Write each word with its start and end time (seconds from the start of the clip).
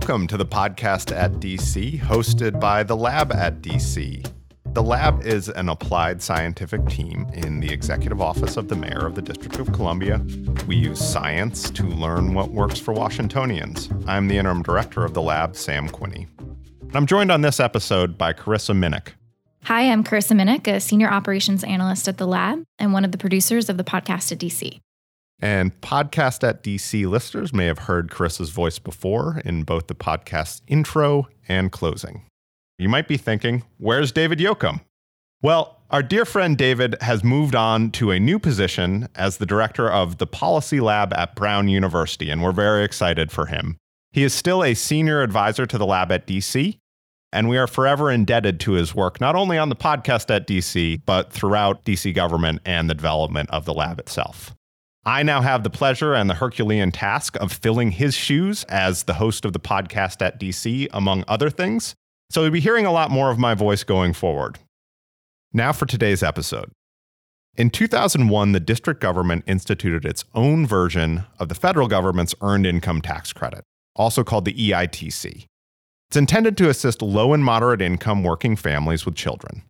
Welcome 0.00 0.28
to 0.28 0.38
the 0.38 0.46
podcast 0.46 1.14
at 1.14 1.32
DC, 1.32 2.00
hosted 2.00 2.58
by 2.58 2.82
the 2.82 2.96
Lab 2.96 3.30
at 3.32 3.60
DC. 3.60 4.26
The 4.72 4.82
Lab 4.82 5.26
is 5.26 5.50
an 5.50 5.68
applied 5.68 6.22
scientific 6.22 6.86
team 6.86 7.26
in 7.34 7.60
the 7.60 7.70
executive 7.70 8.18
office 8.18 8.56
of 8.56 8.68
the 8.68 8.76
mayor 8.76 9.06
of 9.06 9.14
the 9.14 9.20
District 9.20 9.58
of 9.58 9.74
Columbia. 9.74 10.24
We 10.66 10.76
use 10.76 10.98
science 10.98 11.68
to 11.72 11.82
learn 11.82 12.32
what 12.32 12.50
works 12.50 12.80
for 12.80 12.94
Washingtonians. 12.94 13.90
I'm 14.06 14.28
the 14.28 14.38
interim 14.38 14.62
director 14.62 15.04
of 15.04 15.12
the 15.12 15.20
Lab, 15.20 15.54
Sam 15.54 15.86
Quinney. 15.86 16.26
And 16.38 16.96
I'm 16.96 17.06
joined 17.06 17.30
on 17.30 17.42
this 17.42 17.60
episode 17.60 18.16
by 18.16 18.32
Carissa 18.32 18.74
Minnick. 18.74 19.08
Hi, 19.64 19.82
I'm 19.82 20.02
Carissa 20.02 20.32
Minnick, 20.32 20.66
a 20.66 20.80
senior 20.80 21.10
operations 21.10 21.62
analyst 21.62 22.08
at 22.08 22.16
the 22.16 22.26
lab 22.26 22.64
and 22.78 22.94
one 22.94 23.04
of 23.04 23.12
the 23.12 23.18
producers 23.18 23.68
of 23.68 23.76
the 23.76 23.84
podcast 23.84 24.32
at 24.32 24.38
DC. 24.38 24.80
And 25.42 25.78
Podcast 25.80 26.46
at 26.46 26.62
DC 26.62 27.08
listeners 27.08 27.52
may 27.52 27.66
have 27.66 27.80
heard 27.80 28.10
Carissa's 28.10 28.50
voice 28.50 28.78
before 28.78 29.40
in 29.44 29.62
both 29.62 29.86
the 29.86 29.94
podcast's 29.94 30.62
intro 30.66 31.28
and 31.48 31.72
closing. 31.72 32.24
You 32.78 32.88
might 32.88 33.08
be 33.08 33.16
thinking, 33.16 33.64
where's 33.78 34.12
David 34.12 34.38
Yokum? 34.38 34.80
Well, 35.42 35.78
our 35.90 36.02
dear 36.02 36.24
friend 36.24 36.56
David 36.56 36.96
has 37.00 37.24
moved 37.24 37.54
on 37.54 37.90
to 37.92 38.10
a 38.10 38.20
new 38.20 38.38
position 38.38 39.08
as 39.14 39.38
the 39.38 39.46
director 39.46 39.90
of 39.90 40.18
the 40.18 40.26
Policy 40.26 40.80
Lab 40.80 41.12
at 41.14 41.34
Brown 41.34 41.68
University, 41.68 42.30
and 42.30 42.42
we're 42.42 42.52
very 42.52 42.84
excited 42.84 43.32
for 43.32 43.46
him. 43.46 43.76
He 44.12 44.22
is 44.22 44.34
still 44.34 44.62
a 44.62 44.74
senior 44.74 45.22
advisor 45.22 45.66
to 45.66 45.78
the 45.78 45.86
lab 45.86 46.12
at 46.12 46.26
DC, 46.26 46.78
and 47.32 47.48
we 47.48 47.56
are 47.58 47.66
forever 47.66 48.10
indebted 48.10 48.60
to 48.60 48.72
his 48.72 48.94
work, 48.94 49.20
not 49.20 49.34
only 49.34 49.56
on 49.56 49.68
the 49.68 49.76
podcast 49.76 50.34
at 50.34 50.46
DC, 50.46 51.00
but 51.06 51.32
throughout 51.32 51.84
DC 51.84 52.14
government 52.14 52.60
and 52.64 52.90
the 52.90 52.94
development 52.94 53.50
of 53.50 53.64
the 53.64 53.74
lab 53.74 53.98
itself. 53.98 54.54
I 55.04 55.22
now 55.22 55.40
have 55.40 55.62
the 55.62 55.70
pleasure 55.70 56.14
and 56.14 56.28
the 56.28 56.34
Herculean 56.34 56.92
task 56.92 57.36
of 57.36 57.52
filling 57.52 57.92
his 57.92 58.14
shoes 58.14 58.64
as 58.64 59.04
the 59.04 59.14
host 59.14 59.46
of 59.46 59.54
the 59.54 59.60
podcast 59.60 60.20
at 60.20 60.38
DC, 60.38 60.88
among 60.92 61.24
other 61.26 61.48
things. 61.48 61.94
So 62.30 62.42
you'll 62.42 62.50
be 62.50 62.60
hearing 62.60 62.84
a 62.84 62.92
lot 62.92 63.10
more 63.10 63.30
of 63.30 63.38
my 63.38 63.54
voice 63.54 63.82
going 63.82 64.12
forward. 64.12 64.58
Now 65.52 65.72
for 65.72 65.86
today's 65.86 66.22
episode. 66.22 66.70
In 67.56 67.70
2001, 67.70 68.52
the 68.52 68.60
district 68.60 69.00
government 69.00 69.44
instituted 69.46 70.04
its 70.04 70.24
own 70.34 70.66
version 70.66 71.24
of 71.38 71.48
the 71.48 71.54
federal 71.54 71.88
government's 71.88 72.34
Earned 72.40 72.66
Income 72.66 73.00
Tax 73.02 73.32
Credit, 73.32 73.64
also 73.96 74.22
called 74.22 74.44
the 74.44 74.54
EITC. 74.54 75.46
It's 76.08 76.16
intended 76.16 76.56
to 76.58 76.68
assist 76.68 77.02
low 77.02 77.32
and 77.32 77.44
moderate 77.44 77.80
income 77.82 78.22
working 78.22 78.54
families 78.54 79.04
with 79.06 79.14
children. 79.14 79.62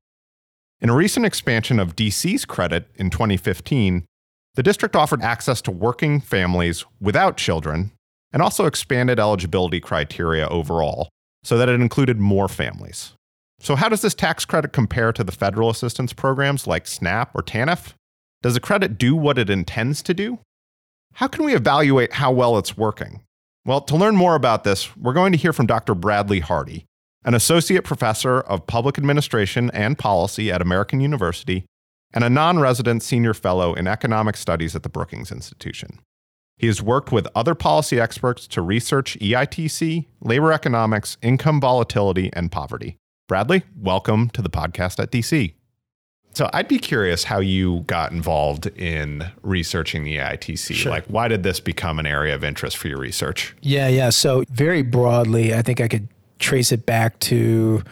In 0.81 0.91
a 0.91 0.95
recent 0.95 1.25
expansion 1.25 1.79
of 1.79 1.97
DC's 1.97 2.45
credit 2.45 2.89
in 2.97 3.11
2015, 3.11 4.05
the 4.55 4.63
district 4.63 4.97
offered 4.97 5.23
access 5.23 5.63
to 5.63 5.71
working 5.71 6.21
families 6.21 6.85
without 7.01 7.37
children 7.37 7.93
and 8.33 8.43
also 8.43 8.67
expanded 8.67 9.19
eligibility 9.19 9.81
criteria 9.81 10.49
overall 10.49 11.09
so 11.45 11.57
that 11.57 11.69
it 11.69 11.81
included 11.81 12.19
more 12.19 12.49
families. 12.49 13.13
So, 13.61 13.77
how 13.77 13.89
does 13.89 14.03
this 14.03 14.15
tax 14.15 14.45
credit 14.45 14.73
compare 14.73 15.13
to 15.13 15.23
the 15.23 15.33
federal 15.33 15.71
assistance 15.71 16.13
programs 16.13 16.67
like 16.67 16.87
SNAP 16.87 17.31
or 17.35 17.43
TANF? 17.43 17.95
Does 18.43 18.55
the 18.55 18.61
credit 18.61 18.97
do 18.97 19.15
what 19.15 19.39
it 19.39 19.51
intends 19.51 20.03
to 20.03 20.15
do? 20.15 20.39
How 21.15 21.29
can 21.29 21.45
we 21.45 21.55
evaluate 21.55 22.15
how 22.15 22.33
well 22.33 22.57
it's 22.57 22.77
working? 22.77 23.21
Well, 23.67 23.83
to 23.83 23.97
learn 23.97 24.17
more 24.17 24.35
about 24.35 24.65
this, 24.65 24.97
we're 24.97 25.13
going 25.13 25.33
to 25.33 25.39
hear 25.39 25.53
from 25.53 25.67
Dr. 25.67 25.95
Bradley 25.95 26.41
Hardy, 26.41 26.87
an 27.25 27.35
associate 27.35 27.85
professor 27.85 28.41
of 28.41 28.67
public 28.67 28.97
administration 28.97 29.71
and 29.75 29.99
policy 29.99 30.51
at 30.51 30.63
American 30.63 31.01
University 31.01 31.67
and 32.13 32.25
a 32.25 32.31
non 32.31 32.59
resident 32.59 33.03
senior 33.03 33.35
fellow 33.35 33.75
in 33.75 33.87
economic 33.87 34.37
studies 34.37 34.75
at 34.77 34.83
the 34.83 34.89
Brookings 34.89 35.31
Institution. 35.33 36.01
He 36.57 36.67
has 36.67 36.83
worked 36.83 37.11
with 37.11 37.27
other 37.35 37.55
policy 37.55 37.99
experts 37.99 38.47
to 38.49 38.61
research 38.61 39.19
EITC, 39.19 40.07
labor 40.21 40.53
economics, 40.53 41.17
income 41.23 41.61
volatility, 41.61 42.31
and 42.35 42.53
poverty. 42.53 42.99
Bradley, 43.29 43.63
welcome 43.75 44.29
to 44.31 44.43
the 44.43 44.51
podcast 44.51 45.03
at 45.03 45.11
DC. 45.11 45.55
So 46.33 46.49
I'd 46.53 46.69
be 46.69 46.79
curious 46.79 47.25
how 47.25 47.41
you 47.41 47.81
got 47.87 48.13
involved 48.13 48.67
in 48.67 49.31
researching 49.43 50.05
the 50.05 50.17
EITC. 50.17 50.75
Sure. 50.75 50.93
Like, 50.93 51.07
why 51.07 51.29
did 51.29 51.43
this 51.43 51.61
become 51.61 51.99
an 51.99 52.07
area 52.07 52.35
of 52.35 52.45
interest 52.45 52.77
for 52.77 52.89
your 52.89 52.99
research? 52.99 53.57
Yeah, 53.63 53.89
yeah. 53.89 54.11
So 54.11 54.45
very 54.51 54.83
broadly, 54.83 55.55
I 55.55 55.63
think 55.63 55.81
I 55.81 55.89
could 55.89 56.09
trace 56.39 56.73
it 56.73 56.87
back 56.87 57.19
to 57.21 57.83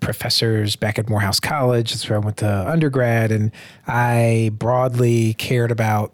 professors 0.00 0.76
back 0.76 0.98
at 0.98 1.08
Morehouse 1.08 1.40
College. 1.40 1.92
That's 1.92 2.08
where 2.08 2.18
I 2.18 2.24
went 2.24 2.38
to 2.38 2.68
undergrad, 2.68 3.32
and 3.32 3.52
I 3.86 4.50
broadly 4.54 5.34
cared 5.34 5.70
about 5.70 6.12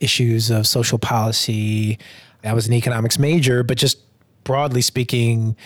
issues 0.00 0.50
of 0.50 0.66
social 0.66 0.98
policy. 0.98 1.98
I 2.42 2.52
was 2.52 2.66
an 2.66 2.72
economics 2.72 3.18
major, 3.18 3.62
but 3.62 3.78
just 3.78 3.98
broadly 4.44 4.82
speaking, 4.82 5.56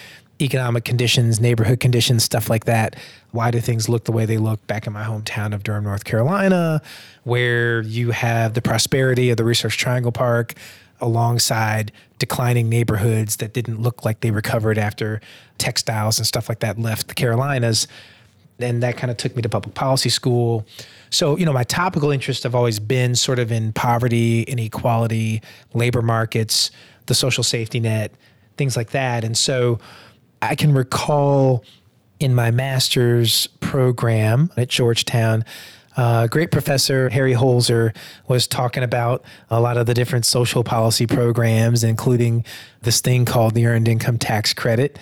economic 0.40 0.84
conditions, 0.84 1.40
neighborhood 1.40 1.80
conditions, 1.80 2.22
stuff 2.22 2.48
like 2.48 2.64
that. 2.64 2.96
Why 3.32 3.50
do 3.50 3.60
things 3.60 3.88
look 3.88 4.04
the 4.04 4.12
way 4.12 4.24
they 4.24 4.38
look 4.38 4.64
back 4.66 4.86
in 4.86 4.92
my 4.92 5.04
hometown 5.04 5.52
of 5.52 5.62
Durham, 5.62 5.84
North 5.84 6.04
Carolina, 6.04 6.80
where 7.24 7.82
you 7.82 8.12
have 8.12 8.54
the 8.54 8.62
prosperity 8.62 9.30
of 9.30 9.36
the 9.36 9.44
Research 9.44 9.76
Triangle 9.76 10.12
Park 10.12 10.54
alongside 11.00 11.92
declining 12.18 12.68
neighborhoods 12.68 13.36
that 13.36 13.52
didn't 13.52 13.80
look 13.80 14.04
like 14.04 14.20
they 14.20 14.30
recovered 14.30 14.78
after 14.78 15.20
textiles 15.58 16.18
and 16.18 16.26
stuff 16.26 16.48
like 16.48 16.60
that 16.60 16.78
left 16.78 17.08
the 17.08 17.14
Carolinas. 17.14 17.86
And 18.60 18.82
that 18.82 18.96
kind 18.96 19.10
of 19.10 19.16
took 19.16 19.36
me 19.36 19.42
to 19.42 19.48
public 19.48 19.74
policy 19.74 20.08
school. 20.08 20.66
So, 21.10 21.36
you 21.36 21.46
know, 21.46 21.52
my 21.52 21.62
topical 21.62 22.10
interests 22.10 22.42
have 22.42 22.54
always 22.54 22.80
been 22.80 23.14
sort 23.14 23.38
of 23.38 23.52
in 23.52 23.72
poverty, 23.72 24.42
inequality, 24.42 25.42
labor 25.74 26.02
markets, 26.02 26.70
the 27.06 27.14
social 27.14 27.44
safety 27.44 27.78
net, 27.78 28.12
things 28.56 28.76
like 28.76 28.90
that. 28.90 29.24
And 29.24 29.38
so 29.38 29.78
I 30.42 30.56
can 30.56 30.72
recall 30.74 31.64
in 32.20 32.34
my 32.34 32.50
master's 32.50 33.46
program 33.60 34.50
at 34.56 34.68
Georgetown, 34.68 35.44
uh, 35.98 36.28
great 36.28 36.52
professor 36.52 37.08
Harry 37.08 37.34
Holzer 37.34 37.94
was 38.28 38.46
talking 38.46 38.84
about 38.84 39.24
a 39.50 39.60
lot 39.60 39.76
of 39.76 39.86
the 39.86 39.94
different 39.94 40.24
social 40.24 40.62
policy 40.62 41.08
programs, 41.08 41.82
including 41.82 42.44
this 42.82 43.00
thing 43.00 43.24
called 43.24 43.54
the 43.54 43.66
Earned 43.66 43.88
Income 43.88 44.18
Tax 44.18 44.54
Credit. 44.54 44.96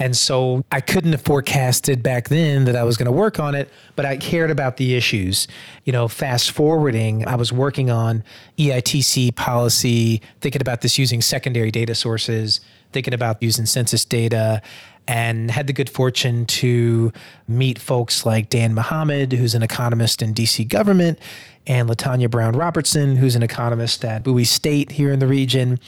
And 0.00 0.16
so 0.16 0.64
I 0.72 0.80
couldn't 0.80 1.12
have 1.12 1.22
forecasted 1.22 2.02
back 2.02 2.28
then 2.28 2.64
that 2.64 2.74
I 2.74 2.82
was 2.82 2.96
going 2.96 3.06
to 3.06 3.12
work 3.12 3.38
on 3.38 3.54
it, 3.54 3.70
but 3.94 4.04
I 4.04 4.16
cared 4.16 4.50
about 4.50 4.78
the 4.78 4.96
issues. 4.96 5.46
You 5.84 5.92
know, 5.92 6.08
fast 6.08 6.50
forwarding, 6.50 7.24
I 7.28 7.36
was 7.36 7.52
working 7.52 7.88
on 7.88 8.24
EITC 8.58 9.36
policy, 9.36 10.22
thinking 10.40 10.60
about 10.60 10.80
this 10.80 10.98
using 10.98 11.22
secondary 11.22 11.70
data 11.70 11.94
sources, 11.94 12.60
thinking 12.92 13.14
about 13.14 13.40
using 13.40 13.64
census 13.64 14.04
data 14.04 14.60
and 15.08 15.50
had 15.50 15.66
the 15.66 15.72
good 15.72 15.90
fortune 15.90 16.46
to 16.46 17.12
meet 17.48 17.78
folks 17.78 18.24
like 18.24 18.48
Dan 18.48 18.74
Muhammad, 18.74 19.32
who's 19.32 19.54
an 19.54 19.62
economist 19.62 20.22
in 20.22 20.34
DC 20.34 20.68
government, 20.68 21.18
and 21.66 21.88
Latanya 21.88 22.30
Brown 22.30 22.54
Robertson, 22.54 23.16
who's 23.16 23.36
an 23.36 23.42
economist 23.42 24.04
at 24.04 24.22
Bowie 24.22 24.44
State 24.44 24.92
here 24.92 25.12
in 25.12 25.18
the 25.18 25.26
region. 25.26 25.78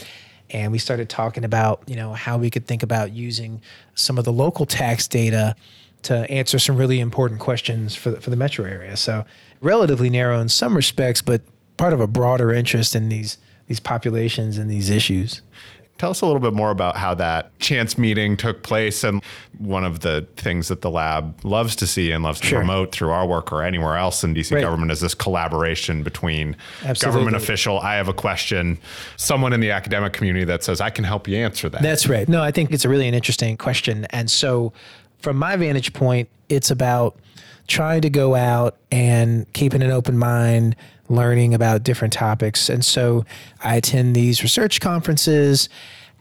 And 0.50 0.72
we 0.72 0.78
started 0.78 1.08
talking 1.08 1.44
about, 1.44 1.82
you 1.86 1.97
know, 1.97 2.12
how 2.12 2.38
we 2.38 2.50
could 2.50 2.66
think 2.66 2.82
about 2.82 3.12
using 3.12 3.60
some 3.94 4.19
of 4.19 4.25
the 4.25 4.32
local 4.32 4.66
tax 4.66 5.08
data 5.08 5.56
to 6.02 6.31
answer 6.31 6.58
some 6.58 6.76
really 6.76 7.00
important 7.00 7.41
questions 7.41 7.94
for 7.96 8.10
the, 8.10 8.20
for 8.20 8.31
the 8.31 8.36
metro 8.36 8.64
area. 8.64 8.96
So 8.96 9.25
relatively 9.60 10.10
narrow 10.10 10.38
in 10.41 10.48
some 10.48 10.76
respects, 10.76 11.22
but 11.22 11.41
part 11.76 11.92
of 11.92 12.00
a 12.00 12.06
broader 12.06 12.52
interest 12.52 12.94
in 12.94 13.08
these 13.08 13.38
these 13.66 13.81
populations 13.81 14.58
and 14.58 14.70
these 14.70 14.91
issues. 14.91 15.41
Tell 15.99 16.10
us 16.10 16.21
a 16.22 16.27
little 16.27 16.41
bit 16.41 16.55
more 16.55 16.71
about 16.71 16.97
how 16.97 17.15
that 17.15 17.56
chance 17.60 17.97
meeting 17.97 18.37
took 18.37 18.62
place 18.62 19.05
and 19.05 19.22
one 19.59 19.84
of 19.84 20.00
the 20.00 20.27
things 20.37 20.69
that 20.69 20.81
the 20.81 20.91
lab 20.91 21.44
loves 21.44 21.77
to 21.77 21.87
see 21.87 22.10
and 22.10 22.25
loves 22.25 22.41
to 22.41 22.47
sure. 22.49 22.59
promote 22.59 22.91
through 22.91 23.10
our 23.10 23.27
work 23.27 23.53
or 23.53 23.62
anywhere 23.62 23.97
else 23.97 24.25
in 24.25 24.34
DC 24.34 24.53
right. 24.53 24.60
government 24.60 24.91
is 24.91 25.00
this 25.00 25.14
collaboration 25.14 26.02
between 26.02 26.56
Absolutely. 26.85 27.20
government 27.20 27.37
official, 27.37 27.79
I 27.79 27.94
have 27.94 28.08
a 28.08 28.12
question, 28.12 28.79
someone 29.17 29.52
in 29.52 29.61
the 29.61 29.70
academic 29.70 30.12
community 30.12 30.44
that 30.46 30.64
says, 30.64 30.81
I 30.81 30.91
can 30.91 31.05
help 31.05 31.29
you 31.29 31.37
answer 31.37 31.69
that. 31.69 31.81
That's 31.81 32.08
right. 32.08 32.29
No, 32.29 32.43
I 32.43 32.50
think 32.50 32.73
it's 32.73 32.85
a 32.85 32.88
really 32.88 33.06
an 33.06 33.14
interesting 33.14 33.56
question. 33.56 34.06
And 34.11 34.29
so 34.29 34.73
from 35.20 35.37
my 35.37 35.56
vantage 35.56 35.93
point, 35.93 36.29
it's 36.49 36.70
about 36.70 37.17
trying 37.67 38.02
to 38.02 38.11
go 38.11 38.35
out 38.35 38.76
and 38.90 39.50
keeping 39.52 39.82
an 39.82 39.90
open 39.90 40.19
mind, 40.19 40.76
learning 41.08 41.54
about 41.54 41.82
different 41.82 42.12
topics. 42.12 42.68
And 42.68 42.84
so 42.84 43.24
I 43.62 43.76
attend 43.76 44.14
these 44.14 44.42
research 44.42 44.80
conferences, 44.80 45.68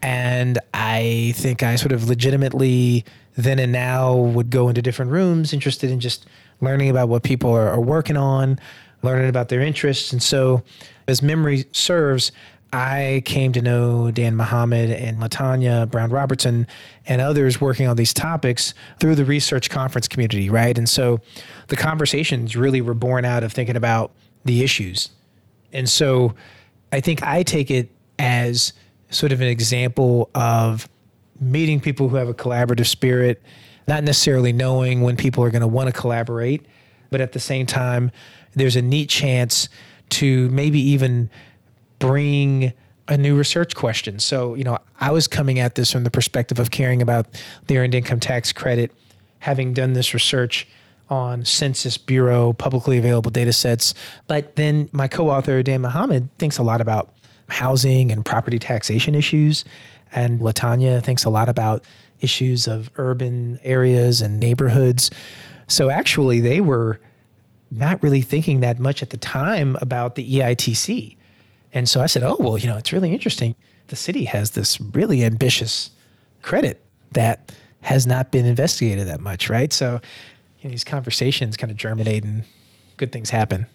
and 0.02 0.60
I 0.74 1.34
think 1.36 1.64
I 1.64 1.76
sort 1.76 1.92
of 1.92 2.08
legitimately 2.08 3.06
then 3.36 3.60
and 3.60 3.72
now 3.72 4.16
would 4.16 4.50
go 4.50 4.70
into 4.70 4.82
different 4.82 5.12
rooms 5.12 5.54
interested 5.54 5.90
in 5.90 6.00
just 6.00 6.26
learning 6.62 6.90
about 6.90 7.10
what 7.10 7.24
people 7.24 7.52
are, 7.52 7.70
are 7.70 7.82
working 7.82 8.18
on, 8.18 8.60
learning 9.02 9.30
about 9.30 9.50
their 9.50 9.62
interests. 9.62 10.12
And 10.12 10.22
so, 10.22 10.64
as 11.08 11.22
memory 11.22 11.66
serves, 11.72 12.32
I 12.74 13.22
came 13.26 13.54
to 13.54 13.62
know 13.62 14.10
Dan 14.10 14.36
Muhammad 14.36 14.90
and 14.90 15.20
Latanya 15.20 15.90
Brown 15.90 16.10
Robertson 16.10 16.66
and 17.06 17.22
others 17.22 17.62
working 17.62 17.88
on 17.88 17.98
these 17.98 18.14
topics 18.16 18.74
through 19.00 19.14
the 19.14 19.26
research 19.26 19.70
conference 19.70 20.08
community, 20.08 20.50
right? 20.50 20.76
And 20.76 20.90
so 20.90 21.22
the 21.68 21.76
conversations 21.76 22.56
really 22.56 22.82
were 22.82 22.96
born 22.96 23.26
out 23.26 23.44
of 23.44 23.54
thinking 23.54 23.76
about 23.76 24.12
the 24.46 24.64
issues. 24.64 25.10
And 25.72 25.90
so 25.90 26.36
I 26.92 27.00
think 27.00 27.24
I 27.24 27.44
take 27.44 27.72
it 27.72 27.90
as 28.20 28.74
sort 29.10 29.32
of 29.32 29.42
an 29.42 29.48
example 29.48 30.30
of 30.36 30.88
meeting 31.40 31.80
people 31.80 32.10
who 32.10 32.16
have 32.16 32.30
a 32.30 32.34
collaborative 32.34 32.88
spirit, 32.88 33.42
not 33.88 34.04
necessarily 34.04 34.54
knowing 34.54 35.02
when 35.02 35.18
people 35.18 35.44
are 35.44 35.50
going 35.50 35.62
to 35.62 35.68
want 35.68 35.94
to 35.94 36.00
collaborate, 36.00 36.66
but 37.10 37.22
at 37.22 37.32
the 37.32 37.40
same 37.40 37.66
time, 37.66 38.12
there's 38.54 38.76
a 38.76 38.82
neat 38.82 39.10
chance 39.10 39.70
to 40.10 40.50
maybe 40.50 40.80
even 40.80 41.30
bring 42.00 42.74
a 43.08 43.18
new 43.18 43.36
research 43.36 43.76
question. 43.76 44.20
So, 44.20 44.56
you 44.56 44.64
know, 44.64 44.78
I 45.00 45.12
was 45.12 45.28
coming 45.28 45.60
at 45.60 45.76
this 45.76 45.92
from 45.92 46.04
the 46.04 46.12
perspective 46.12 46.60
of 46.60 46.72
caring 46.72 47.02
about 47.02 47.28
the 47.68 47.78
earned 47.78 47.96
income 47.96 48.20
tax 48.20 48.54
credit, 48.54 48.92
having 49.40 49.74
done 49.74 49.94
this 49.94 50.14
research 50.14 50.68
on 51.14 51.46
Census 51.46 51.96
Bureau 51.96 52.54
publicly 52.54 52.98
available 52.98 53.30
data 53.30 53.54
sets. 53.54 53.94
But 54.26 54.56
then 54.56 54.90
my 54.92 55.08
co 55.08 55.30
author, 55.30 55.62
Dan 55.62 55.82
Muhammad, 55.82 56.28
thinks 56.40 56.58
a 56.58 56.64
lot 56.64 56.82
about 56.82 57.14
housing 57.50 58.12
and 58.12 58.26
property 58.26 58.58
taxation 58.58 59.14
issues. 59.14 59.64
And 60.12 60.40
Latanya 60.40 61.04
thinks 61.04 61.24
a 61.24 61.30
lot 61.30 61.50
about 61.50 61.86
issues 62.20 62.68
of 62.68 62.90
urban 62.96 63.60
areas 63.64 64.22
and 64.22 64.40
neighborhoods. 64.40 65.12
So 65.68 65.92
actually, 65.92 66.40
they 66.40 66.62
were 66.62 67.00
not 67.70 68.02
really 68.02 68.22
thinking 68.22 68.62
that 68.62 68.80
much 68.80 69.04
at 69.04 69.12
the 69.12 69.18
time 69.18 69.78
about 69.82 70.16
the 70.16 70.40
EITC. 70.40 71.16
And 71.74 71.88
so 71.88 72.02
I 72.02 72.08
said, 72.08 72.24
oh, 72.24 72.38
well, 72.40 72.58
you 72.58 72.68
know, 72.68 72.78
it's 72.78 72.92
really 72.92 73.12
interesting. 73.12 73.56
The 73.88 73.96
city 73.96 74.26
has 74.26 74.52
this 74.52 74.82
really 74.82 75.24
ambitious 75.24 75.92
credit 76.42 76.84
that 77.12 77.52
has 77.82 78.08
not 78.08 78.32
been 78.32 78.46
investigated 78.46 79.08
that 79.08 79.20
much, 79.20 79.50
right? 79.50 79.72
So 79.72 80.02
you 80.64 80.70
know, 80.70 80.72
these 80.72 80.84
conversations 80.84 81.58
kind 81.58 81.70
of 81.72 81.78
germinate 81.78 82.24
and 82.24 82.44
good 82.98 83.12
things 83.12 83.30
happen. 83.30 83.68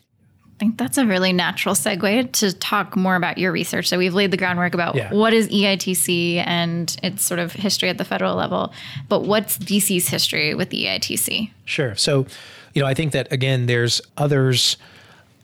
I 0.47 0.59
think 0.59 0.77
that's 0.77 0.99
a 0.99 1.07
really 1.07 1.33
natural 1.33 1.77
segue 1.77 2.33
to 2.33 2.53
talk 2.53 2.97
more 2.97 3.15
about 3.15 3.39
your 3.39 3.53
research. 3.53 3.87
So 3.89 3.97
we've 3.97 4.15
laid 4.15 4.33
the 4.33 4.37
groundwork 4.37 4.75
about 4.75 4.97
Yeah. 4.97 5.13
what 5.15 5.33
is 5.33 5.47
EITC 5.49 6.43
and 6.45 6.97
its 7.01 7.23
sort 7.23 7.39
of 7.39 7.53
history 7.53 7.89
at 7.91 7.99
the 7.99 8.05
federal 8.05 8.35
level, 8.35 8.73
but 9.09 9.23
what's 9.25 9.57
DC's 9.59 10.09
history 10.09 10.55
with 10.55 10.71
the 10.71 10.87
EITC? 10.87 11.51
Sure. 11.65 11.95
So, 11.95 12.27
you 12.75 12.83
know, 12.83 12.89
I 12.89 12.95
think 12.95 13.13
that 13.13 13.31
again, 13.33 13.67
there's 13.67 14.01
others 14.17 14.77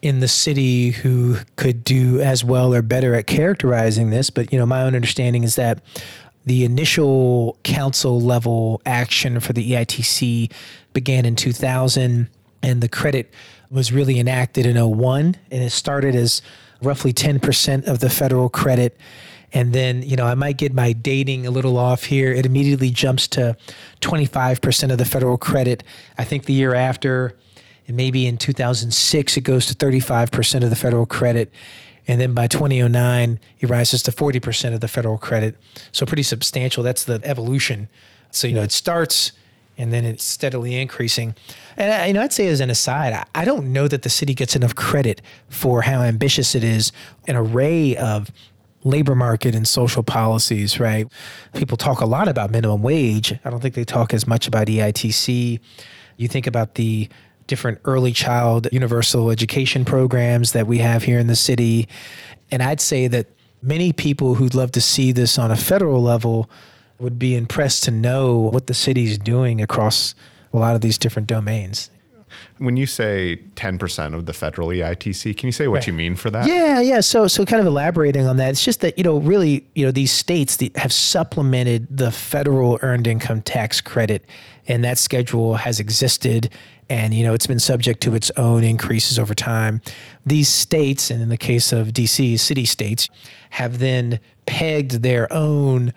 in 0.02 0.18
the 0.20 0.28
city 0.28 0.90
who 0.90 1.36
could 1.56 1.84
do 1.84 2.20
as 2.20 2.42
well 2.44 2.74
or 2.74 2.82
better 2.82 3.14
at 3.14 3.26
characterizing 3.28 4.10
this. 4.10 4.30
But, 4.30 4.52
you 4.52 4.58
know, 4.58 4.66
my 4.66 4.82
own 4.82 4.94
understanding 4.96 5.44
is 5.44 5.54
that 5.56 5.78
the 6.46 6.64
initial 6.64 7.58
council 7.62 8.20
level 8.20 8.82
action 8.84 9.40
for 9.40 9.52
the 9.52 9.72
EITC 9.72 10.52
began 10.92 11.24
in 11.24 11.36
2000, 11.36 12.28
and 12.62 12.80
the 12.80 12.88
credit 12.88 13.32
was 13.70 13.92
really 13.92 14.18
enacted 14.18 14.66
in 14.66 14.76
01, 14.76 15.36
and 15.50 15.62
it 15.62 15.70
started 15.70 16.14
as 16.14 16.42
roughly 16.82 17.12
10% 17.12 17.86
of 17.86 18.00
the 18.00 18.10
federal 18.10 18.48
credit. 18.48 18.96
And 19.52 19.72
then, 19.72 20.02
you 20.02 20.16
know, 20.16 20.26
I 20.26 20.34
might 20.34 20.58
get 20.58 20.74
my 20.74 20.92
dating 20.92 21.46
a 21.46 21.50
little 21.50 21.78
off 21.78 22.04
here. 22.04 22.32
It 22.32 22.44
immediately 22.44 22.90
jumps 22.90 23.28
to 23.28 23.56
25% 24.00 24.90
of 24.90 24.98
the 24.98 25.04
federal 25.04 25.38
credit. 25.38 25.84
I 26.18 26.24
think 26.24 26.44
the 26.44 26.52
year 26.52 26.74
after, 26.74 27.36
and 27.86 27.96
maybe 27.96 28.26
in 28.26 28.36
2006, 28.36 29.36
it 29.36 29.40
goes 29.42 29.66
to 29.66 29.74
35% 29.74 30.64
of 30.64 30.70
the 30.70 30.76
federal 30.76 31.06
credit. 31.06 31.52
And 32.06 32.20
then 32.20 32.34
by 32.34 32.46
2009, 32.46 33.40
it 33.60 33.70
rises 33.70 34.02
to 34.04 34.12
40% 34.12 34.74
of 34.74 34.80
the 34.80 34.88
federal 34.88 35.18
credit. 35.18 35.56
So 35.92 36.04
pretty 36.04 36.22
substantial. 36.22 36.82
That's 36.82 37.04
the 37.04 37.20
evolution. 37.24 37.88
So, 38.30 38.46
you 38.46 38.54
know, 38.54 38.62
it 38.62 38.72
starts 38.72 39.32
and 39.76 39.92
then 39.92 40.04
it's 40.04 40.24
steadily 40.24 40.80
increasing. 40.80 41.34
And 41.76 41.92
I, 41.92 42.06
you 42.06 42.12
know, 42.12 42.22
I'd 42.22 42.32
say 42.32 42.46
as 42.48 42.60
an 42.60 42.70
aside, 42.70 43.26
I, 43.34 43.44
don't 43.44 43.72
know 43.72 43.88
that 43.88 44.02
the 44.02 44.10
city 44.10 44.34
gets 44.34 44.54
enough 44.54 44.74
credit 44.74 45.20
for 45.48 45.82
how 45.82 46.02
ambitious 46.02 46.54
it 46.54 46.62
is, 46.62 46.92
an 47.26 47.36
array 47.36 47.96
of 47.96 48.30
labor 48.84 49.14
market 49.14 49.54
and 49.54 49.66
social 49.66 50.02
policies, 50.02 50.78
right? 50.78 51.08
People 51.54 51.76
talk 51.76 52.00
a 52.00 52.06
lot 52.06 52.28
about 52.28 52.50
minimum 52.50 52.82
wage. 52.82 53.32
I 53.44 53.50
don't 53.50 53.60
think 53.60 53.74
they 53.74 53.84
talk 53.84 54.14
as 54.14 54.26
much 54.26 54.46
about 54.46 54.68
EITC. 54.68 55.58
You 56.16 56.28
think 56.28 56.46
about 56.46 56.76
the 56.76 57.08
different 57.46 57.78
early 57.84 58.12
child 58.12 58.68
universal 58.72 59.30
education 59.30 59.84
programs 59.84 60.52
that 60.52 60.66
we 60.66 60.78
have 60.78 61.02
here 61.02 61.18
in 61.18 61.26
the 61.26 61.36
city. 61.36 61.88
And 62.50 62.62
I'd 62.62 62.80
say 62.80 63.06
that 63.08 63.26
many 63.62 63.92
people 63.92 64.34
who'd 64.34 64.54
love 64.54 64.72
to 64.72 64.80
see 64.80 65.12
this 65.12 65.38
on 65.38 65.50
a 65.50 65.56
federal 65.56 66.02
level 66.02 66.48
would 66.98 67.18
be 67.18 67.34
impressed 67.36 67.84
to 67.84 67.90
know 67.90 68.36
what 68.38 68.66
the 68.66 68.74
city's 68.74 69.18
doing 69.18 69.60
across 69.60 70.14
a 70.52 70.58
lot 70.58 70.74
of 70.74 70.80
these 70.80 70.96
different 70.98 71.28
domains. 71.28 71.90
When 72.58 72.76
you 72.76 72.86
say 72.86 73.40
10% 73.56 74.14
of 74.14 74.26
the 74.26 74.32
federal 74.32 74.68
EITC, 74.68 75.36
can 75.36 75.46
you 75.48 75.52
say 75.52 75.68
what 75.68 75.76
Right. 75.78 75.86
you 75.86 75.92
mean 75.92 76.16
for 76.16 76.30
that? 76.30 76.46
Yeah, 76.46 76.80
yeah. 76.80 77.00
So, 77.00 77.26
so 77.28 77.44
kind 77.44 77.60
of 77.60 77.66
elaborating 77.66 78.26
on 78.26 78.36
that, 78.38 78.50
it's 78.50 78.64
just 78.64 78.80
that 78.80 78.96
you 78.98 79.04
know, 79.04 79.18
really, 79.18 79.64
you 79.74 79.84
know, 79.84 79.92
these 79.92 80.10
states 80.12 80.56
that 80.56 80.76
have 80.76 80.92
supplemented 80.92 81.86
the 81.96 82.10
federal 82.10 82.78
earned 82.82 83.06
income 83.06 83.40
tax 83.42 83.80
credit, 83.80 84.24
and 84.66 84.82
that 84.84 84.98
schedule 84.98 85.54
has 85.56 85.78
existed, 85.78 86.50
and 86.88 87.14
you 87.14 87.24
know, 87.24 87.34
it's 87.34 87.46
been 87.46 87.58
subject 87.58 88.00
to 88.02 88.14
its 88.14 88.30
own 88.36 88.64
increases 88.64 89.18
over 89.18 89.34
time. 89.34 89.80
These 90.26 90.48
states, 90.48 91.10
and 91.10 91.22
in 91.22 91.28
the 91.28 91.36
case 91.36 91.72
of 91.72 91.88
DC, 91.88 92.38
city 92.38 92.64
states, 92.64 93.08
have 93.50 93.78
then 93.78 94.20
pegged 94.46 95.02
their 95.02 95.32
own 95.32 95.92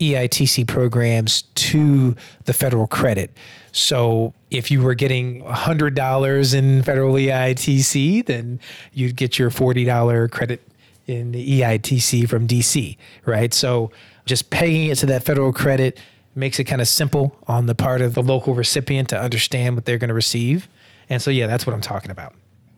EITC 0.00 0.66
programs 0.66 1.42
to 1.54 2.16
the 2.44 2.52
federal 2.52 2.86
credit. 2.86 3.36
So 3.70 4.34
if 4.50 4.70
you 4.70 4.82
were 4.82 4.94
getting 4.94 5.42
$100 5.42 6.54
in 6.54 6.82
federal 6.82 7.14
EITC, 7.14 8.26
then 8.26 8.60
you'd 8.92 9.16
get 9.16 9.38
your 9.38 9.50
$40 9.50 10.30
credit 10.30 10.60
in 11.06 11.32
the 11.32 11.60
EITC 11.60 12.28
from 12.28 12.46
DC, 12.46 12.96
right? 13.24 13.54
So 13.54 13.90
just 14.24 14.50
pegging 14.50 14.86
it 14.86 14.96
to 14.98 15.06
that 15.06 15.22
federal 15.22 15.52
credit 15.52 15.98
makes 16.34 16.58
it 16.58 16.64
kind 16.64 16.80
of 16.80 16.88
simple 16.88 17.36
on 17.46 17.66
the 17.66 17.74
part 17.74 18.00
of 18.00 18.14
the 18.14 18.22
local 18.22 18.54
recipient 18.54 19.08
to 19.10 19.20
understand 19.20 19.74
what 19.76 19.84
they're 19.84 19.98
going 19.98 20.08
to 20.08 20.14
receive. 20.14 20.68
And 21.08 21.20
so, 21.20 21.30
yeah, 21.30 21.46
that's 21.46 21.66
what 21.66 21.74
I'm 21.74 21.80
talking 21.80 22.10
about. 22.10 22.34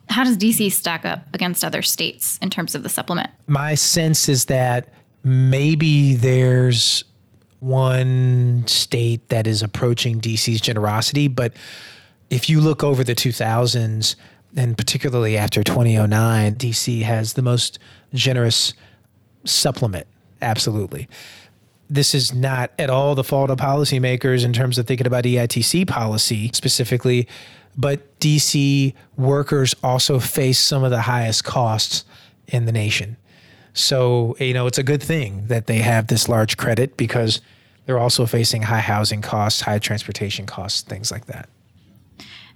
How 0.09 0.25
does 0.25 0.37
DC 0.37 0.73
stack 0.73 1.05
up 1.05 1.23
against 1.33 1.65
other 1.65 1.83
states 1.83 2.39
in 2.43 2.51
terms 2.51 2.75
of 2.75 2.83
the 2.83 2.89
supplement? 2.89 3.31
my 3.47 3.75
sense 3.75 4.29
is 4.29 4.47
that 4.47 4.89
maybe 5.23 6.15
there's 6.15 7.05
one 7.61 8.65
state 8.67 9.29
that 9.31 9.47
is 9.47 9.62
approaching 9.62 10.21
DC's 10.21 10.61
generosity, 10.61 11.29
but 11.29 11.55
if 12.31 12.51
you 12.51 12.61
look 12.61 12.85
over 12.85 13.03
the 13.03 13.15
2000s, 13.15 14.17
and 14.56 14.77
particularly 14.77 15.37
after 15.37 15.65
2009, 15.65 16.55
DC 16.56 17.03
has 17.03 17.32
the 17.32 17.43
most 17.43 17.79
generous 18.13 18.75
supplement. 19.44 20.06
Absolutely. 20.43 21.08
This 21.88 22.14
is 22.14 22.32
not 22.32 22.70
at 22.79 22.91
all 22.91 23.14
the 23.14 23.24
fault 23.24 23.50
of 23.50 23.58
policymakers 23.58 24.44
in 24.44 24.53
terms 24.53 24.79
of 24.79 24.86
thinking 24.86 25.06
about 25.06 25.24
EITC 25.24 25.86
policy 25.86 26.50
specifically, 26.53 27.29
but 27.76 28.19
DC 28.20 28.94
workers 29.17 29.74
also 29.82 30.19
face 30.19 30.58
some 30.58 30.84
of 30.84 30.91
the 30.91 31.03
highest 31.03 31.44
costs 31.44 32.05
in 32.46 32.67
the 32.67 32.72
nation. 32.72 33.17
So, 33.74 34.36
you 34.38 34.55
know, 34.55 34.67
it's 34.67 34.79
a 34.79 34.82
good 34.82 35.03
thing 35.03 35.48
that 35.48 35.67
they 35.67 35.79
have 35.79 36.06
this 36.06 36.29
large 36.29 36.56
credit 36.56 36.96
because 36.96 37.41
they're 37.86 37.98
also 37.98 38.24
facing 38.24 38.62
high 38.62 38.79
housing 38.79 39.20
costs, 39.20 39.62
high 39.62 39.79
transportation 39.79 40.46
costs, 40.46 40.82
things 40.82 41.10
like 41.10 41.26
that. 41.26 41.48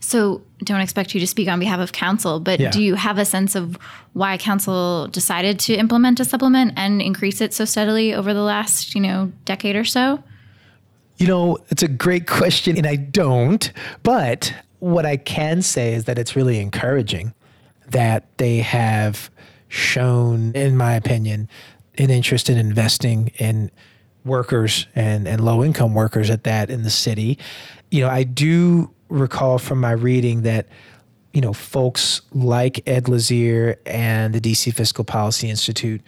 So, 0.00 0.42
don't 0.64 0.80
expect 0.80 1.14
you 1.14 1.20
to 1.20 1.26
speak 1.26 1.48
on 1.48 1.58
behalf 1.60 1.80
of 1.80 1.92
council, 1.92 2.40
but 2.40 2.60
Yeah. 2.60 2.70
do 2.70 2.82
you 2.82 2.94
have 2.94 3.18
a 3.18 3.24
sense 3.24 3.54
of 3.54 3.76
why 4.12 4.36
council 4.38 5.08
decided 5.08 5.58
to 5.60 5.74
implement 5.74 6.20
a 6.20 6.24
supplement 6.24 6.72
and 6.76 7.00
increase 7.02 7.40
it 7.40 7.52
so 7.54 7.64
steadily 7.64 8.14
over 8.14 8.32
the 8.34 8.42
last, 8.42 8.94
you 8.94 9.00
know, 9.00 9.32
decade 9.44 9.76
or 9.76 9.84
so? 9.84 10.22
You 11.18 11.26
know, 11.26 11.58
it's 11.70 11.82
a 11.82 11.88
great 11.88 12.26
question, 12.38 12.76
and 12.76 12.86
I 12.86 12.96
don't. 12.96 13.72
But 14.02 14.54
what 14.78 15.04
I 15.04 15.16
can 15.16 15.62
say 15.62 15.94
is 15.94 16.04
that 16.04 16.18
it's 16.18 16.36
really 16.36 16.60
encouraging 16.60 17.34
that 17.90 18.26
they 18.38 18.58
have 18.58 19.30
shown, 19.68 20.52
in 20.52 20.76
my 20.76 20.94
opinion, 20.94 21.48
an 21.98 22.10
interest 22.10 22.48
in 22.48 22.56
investing 22.56 23.32
in 23.38 23.70
workers 24.24 24.86
and, 24.94 25.26
and 25.26 25.44
low 25.44 25.64
income 25.64 25.94
workers 25.94 26.30
at 26.30 26.44
that 26.44 26.70
in 26.70 26.82
the 26.82 26.90
city. 26.90 27.38
You 27.90 28.02
know, 28.02 28.08
I 28.10 28.22
do 28.22 28.90
recall 29.08 29.58
from 29.58 29.80
my 29.80 29.92
reading 29.92 30.42
that 30.42 30.66
you 31.32 31.40
know, 31.40 31.52
folks 31.52 32.22
like 32.32 32.82
Ed 32.88 33.04
Lazere 33.04 33.76
and 33.86 34.34
the 34.34 34.40
DC 34.40 34.72
Fiscal 34.74 35.04
Policy 35.04 35.50
Institute 35.50 36.00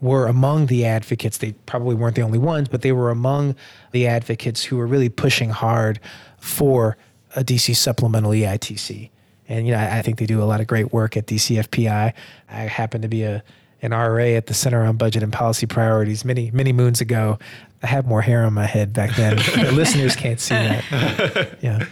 were 0.00 0.26
among 0.26 0.66
the 0.66 0.84
advocates. 0.84 1.38
They 1.38 1.52
probably 1.66 1.94
weren't 1.94 2.16
the 2.16 2.22
only 2.22 2.38
ones, 2.38 2.68
but 2.68 2.82
they 2.82 2.92
were 2.92 3.10
among 3.10 3.54
the 3.92 4.06
advocates 4.06 4.64
who 4.64 4.76
were 4.76 4.86
really 4.86 5.08
pushing 5.08 5.50
hard 5.50 6.00
for 6.38 6.96
a 7.36 7.44
DC 7.44 7.76
supplemental 7.76 8.32
EITC. 8.32 9.10
And 9.48 9.66
you 9.66 9.72
know, 9.72 9.78
I, 9.78 9.98
I 9.98 10.02
think 10.02 10.18
they 10.18 10.26
do 10.26 10.42
a 10.42 10.44
lot 10.44 10.60
of 10.60 10.66
great 10.66 10.92
work 10.92 11.16
at 11.16 11.26
DCFPI. 11.26 12.12
I 12.48 12.58
happen 12.58 13.02
to 13.02 13.08
be 13.08 13.22
a 13.22 13.42
an 13.82 13.90
RA 13.90 14.36
at 14.36 14.46
the 14.46 14.54
Center 14.54 14.84
on 14.84 14.96
Budget 14.96 15.24
and 15.24 15.32
Policy 15.32 15.66
Priorities 15.66 16.24
many 16.24 16.50
many 16.52 16.72
moons 16.72 17.00
ago. 17.00 17.38
I 17.82 17.88
had 17.88 18.06
more 18.06 18.22
hair 18.22 18.44
on 18.44 18.52
my 18.52 18.66
head 18.66 18.92
back 18.92 19.14
then. 19.16 19.36
the 19.64 19.72
listeners 19.72 20.14
can't 20.16 20.40
see 20.40 20.54
that. 20.54 21.58
Yeah. 21.60 21.86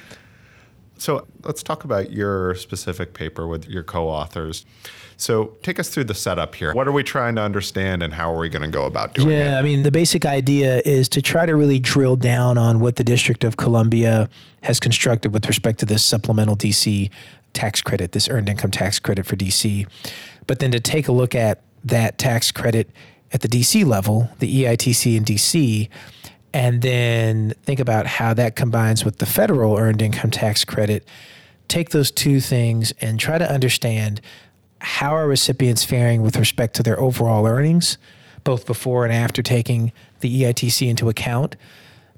So 1.01 1.27
let's 1.45 1.63
talk 1.63 1.85
about 1.85 2.13
your 2.13 2.55
specific 2.57 3.15
paper 3.15 3.47
with 3.47 3.67
your 3.67 3.83
co 3.83 4.09
authors. 4.09 4.67
So 5.17 5.57
take 5.63 5.79
us 5.79 5.89
through 5.89 6.05
the 6.05 6.15
setup 6.15 6.55
here. 6.55 6.75
What 6.75 6.87
are 6.89 6.93
we 6.93 7.03
trying 7.03 7.37
to 7.37 7.43
understand 7.43 8.03
and 8.03 8.13
how 8.13 8.33
are 8.33 8.39
we 8.39 8.49
going 8.49 8.63
to 8.63 8.69
go 8.69 8.85
about 8.85 9.15
doing 9.15 9.31
yeah, 9.31 9.37
it? 9.37 9.45
Yeah, 9.51 9.59
I 9.59 9.63
mean, 9.63 9.83
the 9.83 9.91
basic 9.91 10.27
idea 10.27 10.83
is 10.85 11.09
to 11.11 11.23
try 11.23 11.47
to 11.47 11.57
really 11.57 11.79
drill 11.79 12.17
down 12.17 12.59
on 12.59 12.81
what 12.81 12.97
the 12.97 13.05
District 13.05 13.45
of 13.45 13.57
Columbia 13.57 14.29
has 14.63 14.79
constructed 14.79 15.33
with 15.33 15.47
respect 15.47 15.79
to 15.81 15.87
this 15.87 16.05
supplemental 16.05 16.57
DC 16.57 17.11
tax 17.55 17.81
credit, 17.81 18.13
this 18.13 18.29
earned 18.29 18.49
income 18.49 18.71
tax 18.71 18.99
credit 18.99 19.27
for 19.27 19.37
DC. 19.37 19.87
But 20.47 20.59
then 20.59 20.71
to 20.71 20.81
take 20.81 21.09
a 21.09 21.13
look 21.13 21.35
at 21.35 21.63
that 21.85 22.19
tax 22.19 22.51
credit 22.51 22.91
at 23.33 23.41
the 23.41 23.49
DC 23.49 23.87
level, 23.87 24.29
the 24.39 24.65
EITC 24.65 25.17
in 25.17 25.25
DC, 25.25 25.89
and 26.53 26.83
then 26.83 27.55
think 27.63 27.81
about 27.81 28.07
how 28.07 28.35
that 28.35 28.57
combines 28.57 29.05
with 29.05 29.19
the 29.19 29.27
federal 29.27 29.77
earned 29.77 30.03
income 30.03 30.31
tax 30.31 30.65
credit. 30.65 31.07
Take 31.69 31.91
those 31.91 32.11
two 32.11 32.41
things 32.41 32.93
and 33.01 33.21
try 33.21 33.39
to 33.39 33.51
understand 33.51 34.21
how 34.81 35.15
are 35.15 35.29
recipients 35.29 35.85
faring 35.85 36.23
with 36.23 36.37
respect 36.37 36.75
to 36.77 36.83
their 36.83 36.99
overall 36.99 37.47
earnings, 37.47 37.99
both 38.45 38.67
before 38.67 39.05
and 39.05 39.13
after 39.13 39.43
taking 39.43 39.93
the 40.21 40.43
EITC 40.43 40.89
into 40.89 41.09
account. 41.09 41.57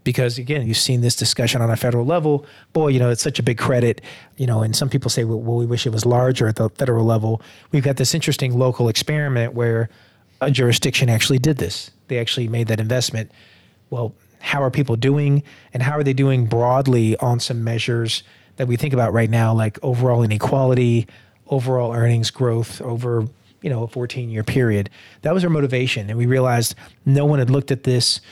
Because 0.05 0.39
again, 0.39 0.67
you've 0.67 0.79
seen 0.79 1.01
this 1.01 1.15
discussion 1.15 1.61
on 1.61 1.71
a 1.71 1.77
federal 1.77 2.05
level. 2.07 2.47
Boy, 2.73 2.89
you 2.89 2.99
know, 2.99 3.11
it's 3.11 3.23
such 3.23 3.39
a 3.39 3.43
big 3.43 3.59
credit, 3.59 4.01
you 4.37 4.47
know, 4.47 4.63
and 4.63 4.75
some 4.75 4.89
people 4.89 5.11
say, 5.11 5.25
well, 5.25 5.41
well 5.41 5.59
we 5.59 5.67
wish 5.67 5.87
it 5.87 5.91
was 5.91 6.07
larger 6.07 6.49
at 6.49 6.57
the 6.57 6.71
federal 6.71 7.05
level. 7.05 7.43
We've 7.71 7.85
got 7.85 7.97
this 7.99 8.15
interesting 8.15 8.59
local 8.59 8.89
experiment 8.89 9.55
where 9.55 9.91
a 10.41 10.51
jurisdiction 10.51 11.09
actually 11.09 11.39
did 11.39 11.59
this. 11.59 11.91
They 12.09 12.19
actually 12.19 12.49
made 12.49 12.69
that 12.69 12.81
investment. 12.81 13.31
Well, 13.93 14.15
how 14.41 14.63
are 14.63 14.71
people 14.71 14.97
doing? 14.97 15.43
And 15.75 15.83
how 15.83 15.93
are 15.93 16.03
they 16.03 16.15
doing 16.15 16.47
broadly 16.47 17.15
on 17.19 17.39
some 17.41 17.63
measures 17.63 18.23
that 18.57 18.67
we 18.67 18.77
think 18.77 18.95
about 18.95 19.13
right 19.13 19.29
now, 19.29 19.53
like 19.53 19.79
overall 19.83 20.23
inequality, 20.23 21.07
overall 21.49 21.93
earnings 21.93 22.31
growth 22.31 22.81
over 22.81 23.29
you 23.61 23.69
know 23.69 23.83
a 23.83 23.87
14 23.87 24.31
year 24.31 24.45
period? 24.45 24.89
That 25.21 25.35
was 25.35 25.45
our 25.45 25.51
motivation 25.51 26.09
and 26.09 26.19
we 26.19 26.25
realized 26.25 26.75
no 27.05 27.27
one 27.27 27.39
had 27.39 27.51
looked 27.51 27.71
at 27.71 27.83
this 27.83 28.23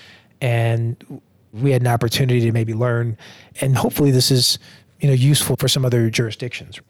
and 0.41 1.21
we 1.53 1.73
had 1.73 1.83
an 1.83 1.89
opportunity 1.89 2.41
to 2.41 2.53
maybe 2.53 2.73
learn 2.73 3.19
and 3.61 3.77
hopefully 3.77 4.11
this 4.11 4.31
is 4.31 4.59
you 5.01 5.09
know 5.09 5.15
useful 5.15 5.57
for 5.57 5.69
some 5.69 5.85
other 5.85 6.09
jurisdictions 6.09 6.81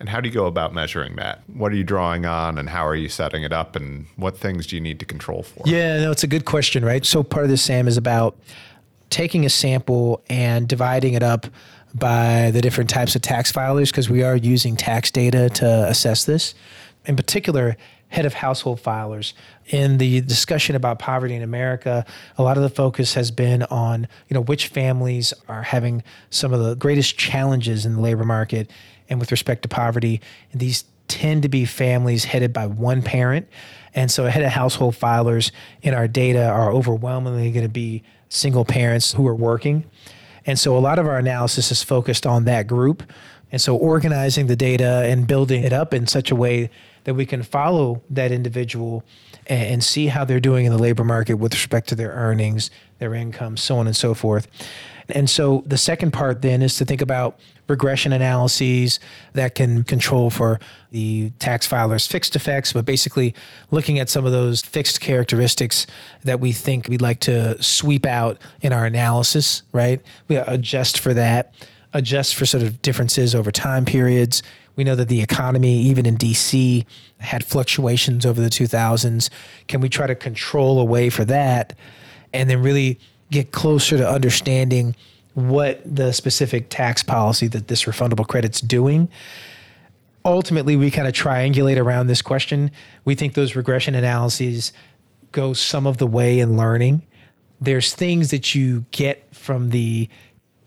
and 0.00 0.08
how 0.08 0.20
do 0.20 0.28
you 0.28 0.34
go 0.34 0.46
about 0.46 0.72
measuring 0.72 1.16
that? 1.16 1.42
What 1.52 1.70
are 1.72 1.76
you 1.76 1.84
drawing 1.84 2.24
on 2.24 2.56
and 2.56 2.70
how 2.70 2.86
are 2.86 2.96
you 2.96 3.10
setting 3.10 3.42
it 3.42 3.52
up 3.52 3.76
and 3.76 4.06
what 4.16 4.36
things 4.36 4.66
do 4.66 4.74
you 4.74 4.80
need 4.80 4.98
to 5.00 5.04
control 5.04 5.42
for? 5.42 5.62
Yeah, 5.66 6.00
no, 6.00 6.10
it's 6.10 6.24
a 6.24 6.26
good 6.26 6.46
question, 6.46 6.84
right? 6.84 7.04
So 7.04 7.22
part 7.22 7.44
of 7.44 7.50
this, 7.50 7.62
Sam, 7.62 7.86
is 7.86 7.98
about 7.98 8.36
taking 9.10 9.44
a 9.44 9.50
sample 9.50 10.22
and 10.30 10.66
dividing 10.66 11.12
it 11.12 11.22
up 11.22 11.46
by 11.94 12.50
the 12.50 12.62
different 12.62 12.88
types 12.88 13.14
of 13.14 13.20
tax 13.20 13.52
filers 13.52 13.90
because 13.90 14.08
we 14.08 14.22
are 14.22 14.36
using 14.36 14.74
tax 14.74 15.10
data 15.10 15.50
to 15.50 15.86
assess 15.88 16.24
this. 16.24 16.54
In 17.04 17.14
particular, 17.14 17.76
head 18.08 18.24
of 18.24 18.34
household 18.34 18.82
filers. 18.82 19.34
In 19.66 19.98
the 19.98 20.20
discussion 20.22 20.76
about 20.76 20.98
poverty 20.98 21.34
in 21.34 21.42
America, 21.42 22.04
a 22.38 22.42
lot 22.42 22.56
of 22.56 22.62
the 22.62 22.70
focus 22.70 23.14
has 23.14 23.30
been 23.30 23.64
on, 23.64 24.08
you 24.28 24.34
know, 24.34 24.40
which 24.40 24.68
families 24.68 25.34
are 25.46 25.62
having 25.62 26.02
some 26.30 26.52
of 26.52 26.60
the 26.60 26.74
greatest 26.74 27.18
challenges 27.18 27.84
in 27.84 27.94
the 27.94 28.00
labor 28.00 28.24
market 28.24 28.70
and 29.10 29.20
with 29.20 29.30
respect 29.30 29.62
to 29.62 29.68
poverty. 29.68 30.20
These 30.54 30.84
tend 31.08 31.42
to 31.42 31.48
be 31.48 31.64
families 31.64 32.24
headed 32.24 32.52
by 32.52 32.66
one 32.66 33.02
parent. 33.02 33.48
And 33.94 34.10
so 34.10 34.24
head 34.26 34.44
of 34.44 34.52
household 34.52 34.94
filers 34.94 35.50
in 35.82 35.92
our 35.92 36.06
data 36.06 36.48
are 36.48 36.72
overwhelmingly 36.72 37.50
going 37.50 37.66
to 37.66 37.68
be 37.68 38.04
single 38.28 38.64
parents 38.64 39.12
who 39.12 39.26
are 39.26 39.34
working. 39.34 39.84
And 40.46 40.58
so 40.58 40.76
a 40.76 40.78
lot 40.78 40.98
of 40.98 41.06
our 41.06 41.18
analysis 41.18 41.70
is 41.70 41.82
focused 41.82 42.26
on 42.26 42.44
that 42.44 42.66
group. 42.66 43.02
And 43.52 43.60
so 43.60 43.76
organizing 43.76 44.46
the 44.46 44.56
data 44.56 45.04
and 45.06 45.26
building 45.26 45.64
it 45.64 45.72
up 45.72 45.92
in 45.92 46.06
such 46.06 46.30
a 46.30 46.36
way 46.36 46.70
that 47.04 47.14
we 47.14 47.26
can 47.26 47.42
follow 47.42 48.02
that 48.10 48.30
individual 48.30 49.04
and, 49.46 49.82
see 49.82 50.06
how 50.06 50.24
they're 50.24 50.38
doing 50.38 50.66
in 50.66 50.72
the 50.72 50.78
labor 50.78 51.02
market 51.02 51.34
with 51.34 51.52
respect 51.52 51.88
to 51.88 51.94
their 51.94 52.10
earnings, 52.10 52.70
their 52.98 53.14
income, 53.14 53.56
so 53.56 53.78
on 53.78 53.86
and 53.86 53.96
so 53.96 54.14
forth. 54.14 54.46
And 55.08 55.28
so 55.28 55.64
the 55.66 55.78
second 55.78 56.12
part 56.12 56.42
then 56.42 56.62
is 56.62 56.76
to 56.76 56.84
think 56.84 57.00
about 57.00 57.40
regression 57.66 58.12
analyses 58.12 59.00
that 59.32 59.54
can 59.54 59.82
control 59.84 60.30
for 60.30 60.60
the 60.90 61.30
tax 61.38 61.66
filer's 61.66 62.06
fixed 62.06 62.36
effects, 62.36 62.72
but 62.72 62.84
basically 62.84 63.34
looking 63.70 63.98
at 63.98 64.08
some 64.08 64.24
of 64.24 64.32
those 64.32 64.60
fixed 64.62 65.00
characteristics 65.00 65.86
that 66.22 66.38
we 66.38 66.52
think 66.52 66.88
we'd 66.88 67.02
like 67.02 67.20
to 67.20 67.60
sweep 67.62 68.06
out 68.06 68.38
in 68.60 68.72
our 68.72 68.84
analysis, 68.84 69.62
right? 69.72 70.00
We 70.28 70.36
adjust 70.36 70.98
for 70.98 71.14
that, 71.14 71.54
adjust 71.92 72.34
for 72.34 72.46
sort 72.46 72.62
of 72.62 72.80
differences 72.82 73.34
over 73.34 73.50
time 73.50 73.84
periods. 73.84 74.42
We 74.76 74.84
know 74.84 74.94
that 74.94 75.08
the 75.08 75.22
economy, 75.22 75.78
even 75.82 76.06
in 76.06 76.16
DC, 76.16 76.86
had 77.18 77.44
fluctuations 77.44 78.24
over 78.24 78.40
the 78.40 78.48
2000s. 78.48 79.28
Can 79.66 79.80
we 79.80 79.88
try 79.88 80.06
to 80.06 80.14
control 80.14 80.80
away 80.80 81.10
for 81.10 81.24
that 81.24 81.76
and 82.32 82.48
then 82.48 82.62
really 82.62 82.98
get 83.30 83.52
closer 83.52 83.96
to 83.96 84.08
understanding 84.08 84.94
what 85.34 85.80
the 85.84 86.12
specific 86.12 86.68
tax 86.68 87.02
policy 87.02 87.46
that 87.48 87.68
this 87.68 87.84
refundable 87.84 88.26
credit's 88.26 88.60
doing. 88.60 89.08
Ultimately, 90.24 90.76
we 90.76 90.90
kind 90.90 91.08
of 91.08 91.14
triangulate 91.14 91.78
around 91.78 92.08
this 92.08 92.20
question. 92.20 92.70
We 93.04 93.14
think 93.14 93.34
those 93.34 93.56
regression 93.56 93.94
analyses 93.94 94.72
go 95.32 95.52
some 95.52 95.86
of 95.86 95.98
the 95.98 96.06
way 96.06 96.40
in 96.40 96.56
learning. 96.56 97.02
There's 97.60 97.94
things 97.94 98.30
that 98.30 98.54
you 98.54 98.84
get 98.90 99.34
from 99.34 99.70
the 99.70 100.08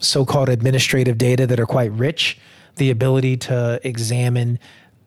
so 0.03 0.25
called 0.25 0.49
administrative 0.49 1.17
data 1.17 1.47
that 1.47 1.59
are 1.59 1.65
quite 1.65 1.91
rich, 1.91 2.37
the 2.75 2.89
ability 2.89 3.37
to 3.37 3.79
examine 3.83 4.59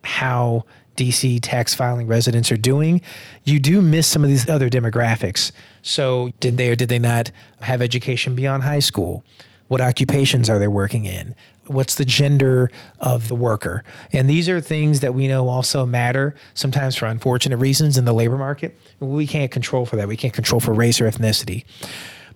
how 0.05 0.65
DC 0.97 1.41
tax 1.43 1.75
filing 1.75 2.07
residents 2.07 2.50
are 2.50 2.57
doing, 2.57 3.00
you 3.45 3.61
do 3.61 3.83
miss 3.83 4.07
some 4.07 4.25
of 4.25 4.31
these 4.31 4.49
other 4.49 4.71
demographics. 4.71 5.53
So, 5.83 6.31
did 6.41 6.57
they 6.57 6.71
or 6.71 6.76
did 6.76 6.88
they 6.88 6.99
not 6.99 7.31
have 7.61 7.83
education 7.83 8.35
beyond 8.35 8.62
high 8.62 8.81
school? 8.81 9.23
What 9.69 9.81
occupations 9.81 10.49
are 10.49 10.59
they 10.59 10.69
working 10.69 11.05
in? 11.05 11.35
What's 11.67 11.97
the 11.97 12.05
gender 12.05 12.71
of 13.00 13.26
the 13.26 13.35
worker? 13.35 13.83
And 14.12 14.31
these 14.31 14.49
are 14.49 14.61
things 14.61 15.00
that 15.00 15.12
we 15.12 15.26
know 15.26 15.49
also 15.49 15.85
matter 15.85 16.37
sometimes 16.55 16.95
for 16.95 17.07
unfortunate 17.07 17.57
reasons 17.57 17.99
in 17.99 18.05
the 18.05 18.12
labor 18.12 18.38
market. 18.38 18.79
We 19.00 19.26
can't 19.26 19.50
control 19.50 19.85
for 19.85 19.97
that. 19.97 20.07
We 20.07 20.17
can't 20.17 20.33
control 20.33 20.61
for 20.61 20.73
race 20.73 21.00
or 21.00 21.11
ethnicity. 21.11 21.65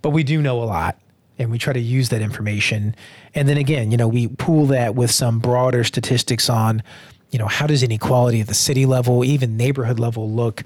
But 0.01 0.09
we 0.09 0.23
do 0.23 0.41
know 0.41 0.61
a 0.61 0.65
lot 0.65 0.97
and 1.41 1.51
we 1.51 1.57
try 1.57 1.73
to 1.73 1.79
use 1.79 2.09
that 2.09 2.21
information. 2.21 2.95
And 3.33 3.49
then 3.49 3.57
again, 3.57 3.91
you 3.91 3.97
know, 3.97 4.07
we 4.07 4.27
pool 4.27 4.67
that 4.67 4.95
with 4.95 5.11
some 5.11 5.39
broader 5.39 5.83
statistics 5.83 6.49
on 6.49 6.83
you 7.31 7.39
know, 7.39 7.47
how 7.47 7.65
does 7.65 7.81
inequality 7.81 8.41
at 8.41 8.47
the 8.47 8.53
city 8.53 8.85
level, 8.85 9.23
even 9.23 9.55
neighborhood 9.55 9.99
level 9.99 10.29
look, 10.29 10.63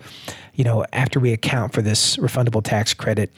you 0.56 0.64
know, 0.64 0.84
after 0.92 1.20
we 1.20 1.32
account 1.32 1.74
for 1.74 1.84
this 1.84 2.18
refundable 2.18 2.64
tax 2.64 2.92
credit? 2.92 3.32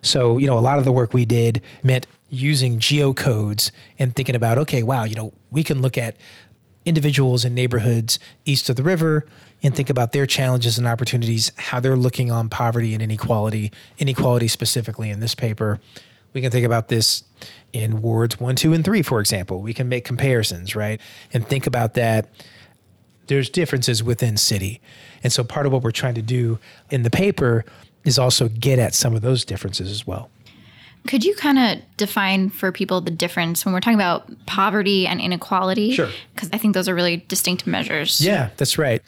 So, 0.00 0.38
you 0.38 0.46
know, 0.46 0.56
a 0.56 0.60
lot 0.60 0.78
of 0.78 0.84
the 0.84 0.92
work 0.92 1.12
we 1.12 1.24
did 1.24 1.60
meant 1.82 2.06
using 2.30 2.78
geocodes 2.78 3.72
and 3.98 4.14
thinking 4.14 4.36
about, 4.36 4.58
okay, 4.58 4.84
wow, 4.84 5.02
you 5.02 5.16
know, 5.16 5.32
we 5.50 5.64
can 5.64 5.82
look 5.82 5.98
at 5.98 6.16
individuals 6.84 7.44
in 7.44 7.54
neighborhoods 7.54 8.20
east 8.44 8.70
of 8.70 8.76
the 8.76 8.84
river 8.84 9.26
and 9.62 9.74
think 9.74 9.90
about 9.90 10.12
their 10.12 10.26
challenges 10.26 10.78
and 10.78 10.86
opportunities, 10.86 11.50
how 11.56 11.80
they're 11.80 11.96
looking 11.96 12.30
on 12.30 12.48
poverty 12.48 12.94
and 12.94 13.02
inequality, 13.02 13.72
inequality 13.98 14.46
specifically 14.46 15.10
in 15.10 15.18
this 15.18 15.34
paper. 15.34 15.80
We 16.32 16.40
can 16.40 16.50
think 16.50 16.66
about 16.66 16.88
this 16.88 17.24
in 17.72 18.02
wards 18.02 18.38
one, 18.38 18.56
two, 18.56 18.72
and 18.72 18.84
three, 18.84 19.02
for 19.02 19.20
example. 19.20 19.60
We 19.60 19.74
can 19.74 19.88
make 19.88 20.04
comparisons, 20.04 20.76
right? 20.76 21.00
And 21.32 21.46
think 21.46 21.66
about 21.66 21.94
that 21.94 22.28
there's 23.28 23.48
differences 23.48 24.02
within 24.02 24.36
city. 24.36 24.80
And 25.22 25.32
so 25.32 25.44
part 25.44 25.66
of 25.66 25.72
what 25.72 25.82
we're 25.82 25.90
trying 25.90 26.14
to 26.14 26.22
do 26.22 26.58
in 26.90 27.02
the 27.02 27.10
paper 27.10 27.64
is 28.04 28.18
also 28.18 28.48
get 28.48 28.78
at 28.78 28.94
some 28.94 29.14
of 29.14 29.22
those 29.22 29.44
differences 29.44 29.90
as 29.90 30.06
well. 30.06 30.30
Could 31.06 31.24
you 31.24 31.34
kind 31.36 31.58
of 31.58 31.78
define 31.96 32.50
for 32.50 32.72
people 32.72 33.00
the 33.00 33.10
difference 33.10 33.64
when 33.64 33.72
we're 33.72 33.80
talking 33.80 33.98
about 33.98 34.30
poverty 34.46 35.06
and 35.06 35.20
inequality? 35.20 35.92
Sure. 35.92 36.08
Because 36.34 36.50
I 36.52 36.58
think 36.58 36.74
those 36.74 36.88
are 36.88 36.94
really 36.94 37.18
distinct 37.28 37.66
measures. 37.66 38.20
Yeah, 38.20 38.50
that's 38.56 38.78
right. 38.78 39.02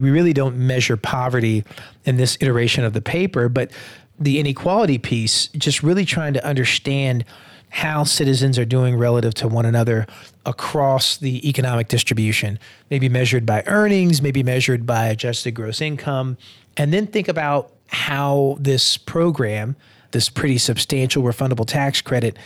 We 0.00 0.10
really 0.10 0.32
don't 0.32 0.56
measure 0.56 0.96
poverty 0.96 1.64
in 2.04 2.16
this 2.16 2.36
iteration 2.40 2.84
of 2.84 2.92
the 2.92 3.02
paper, 3.02 3.48
but 3.48 3.70
the 4.18 4.38
inequality 4.38 4.98
piece, 4.98 5.48
just 5.48 5.82
really 5.82 6.04
trying 6.04 6.34
to 6.34 6.46
understand 6.46 7.24
how 7.70 8.04
citizens 8.04 8.56
are 8.56 8.64
doing 8.64 8.96
relative 8.96 9.34
to 9.34 9.48
one 9.48 9.66
another 9.66 10.06
across 10.46 11.16
the 11.16 11.48
economic 11.48 11.88
distribution, 11.88 12.58
maybe 12.88 13.08
measured 13.08 13.44
by 13.44 13.64
earnings, 13.66 14.22
maybe 14.22 14.44
measured 14.44 14.86
by 14.86 15.06
adjusted 15.06 15.52
gross 15.52 15.80
income, 15.80 16.36
and 16.76 16.92
then 16.92 17.06
think 17.06 17.26
about 17.26 17.72
how 17.88 18.56
this 18.60 18.96
program, 18.96 19.74
this 20.12 20.28
pretty 20.28 20.58
substantial 20.58 21.24
refundable 21.24 21.66
tax 21.66 22.00
credit, 22.00 22.36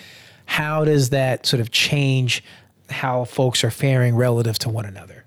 how 0.47 0.85
does 0.85 1.11
that 1.11 1.45
sort 1.45 1.61
of 1.61 1.71
change 1.71 2.43
how 2.89 3.25
folks 3.25 3.63
are 3.63 3.71
faring 3.71 4.17
relative 4.17 4.59
to 4.59 4.71
one 4.71 4.87
another? 4.87 5.25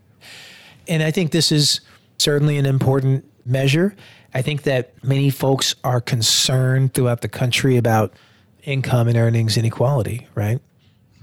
And 0.88 1.04
I 1.04 1.12
think 1.12 1.32
this 1.32 1.52
is 1.52 1.82
certainly 2.18 2.58
an 2.58 2.66
important 2.66 3.24
measure. 3.46 3.96
I 4.34 4.42
think 4.42 4.64
that 4.64 4.94
many 5.04 5.30
folks 5.30 5.76
are 5.84 6.00
concerned 6.00 6.94
throughout 6.94 7.22
the 7.22 7.28
country 7.28 7.78
about 7.78 8.14
income 8.64 9.08
and 9.08 9.18
earnings 9.18 9.58
inequality, 9.58 10.28
right? 10.36 10.60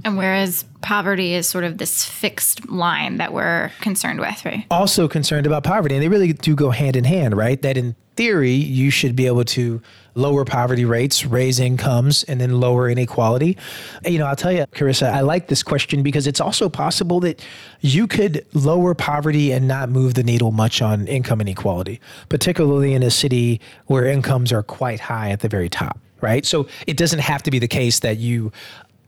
And 0.05 0.17
whereas 0.17 0.65
poverty 0.81 1.35
is 1.35 1.49
sort 1.49 1.65
of 1.65 1.79
this 1.79 2.05
fixed 2.05 2.69
line 2.69 3.19
that 3.19 3.33
we're 3.33 3.73
concerned 3.81 4.21
with, 4.21 4.45
right? 4.45 4.65
Also 4.71 5.09
concerned 5.09 5.47
about 5.47 5.65
poverty, 5.65 5.95
and 5.95 6.03
they 6.03 6.09
really 6.09 6.33
do 6.33 6.55
go 6.55 6.71
hand 6.71 6.97
in 6.97 7.05
hand, 7.05 7.37
right? 7.37 7.61
That 7.63 7.77
in 7.77 7.97
theory, 8.17 8.53
you 8.53 8.91
should 8.91 9.15
be 9.15 9.27
able 9.27 9.45
to 9.45 9.81
lower 10.17 10.45
poverty 10.45 10.85
rates, 10.85 11.25
raise 11.25 11.61
incomes, 11.61 12.25
and 12.25 12.41
then 12.41 12.59
lower 12.61 12.89
inequality. 12.89 13.57
And, 14.05 14.13
you 14.13 14.19
know, 14.19 14.27
I'll 14.27 14.35
tell 14.35 14.51
you, 14.51 14.67
Carissa, 14.73 15.13
I 15.13 15.21
like 15.21 15.47
this 15.47 15.63
question 15.63 16.03
because 16.03 16.27
it's 16.27 16.41
also 16.41 16.69
possible 16.69 17.21
that 17.21 17.45
you 17.81 18.09
could 18.09 18.45
lower 18.55 18.95
poverty 18.95 19.53
and 19.53 19.69
not 19.69 19.89
move 19.89 20.15
the 20.15 20.25
needle 20.25 20.51
much 20.51 20.83
on 20.83 21.07
income 21.07 21.41
inequality, 21.41 22.01
particularly 22.29 22.93
in 22.93 23.05
a 23.05 23.11
city 23.11 23.61
where 23.87 24.05
incomes 24.05 24.53
are 24.53 24.65
quite 24.65 24.99
high 24.99 25.31
at 25.31 25.41
the 25.41 25.49
very 25.49 25.69
top 25.69 26.01
right? 26.21 26.45
So 26.45 26.67
it 26.89 26.97
doesn't 26.97 27.21
have 27.21 27.45
to 27.45 27.51
be 27.53 27.61
the 27.61 27.69
case 27.69 28.01
that 28.01 28.17
you 28.17 28.51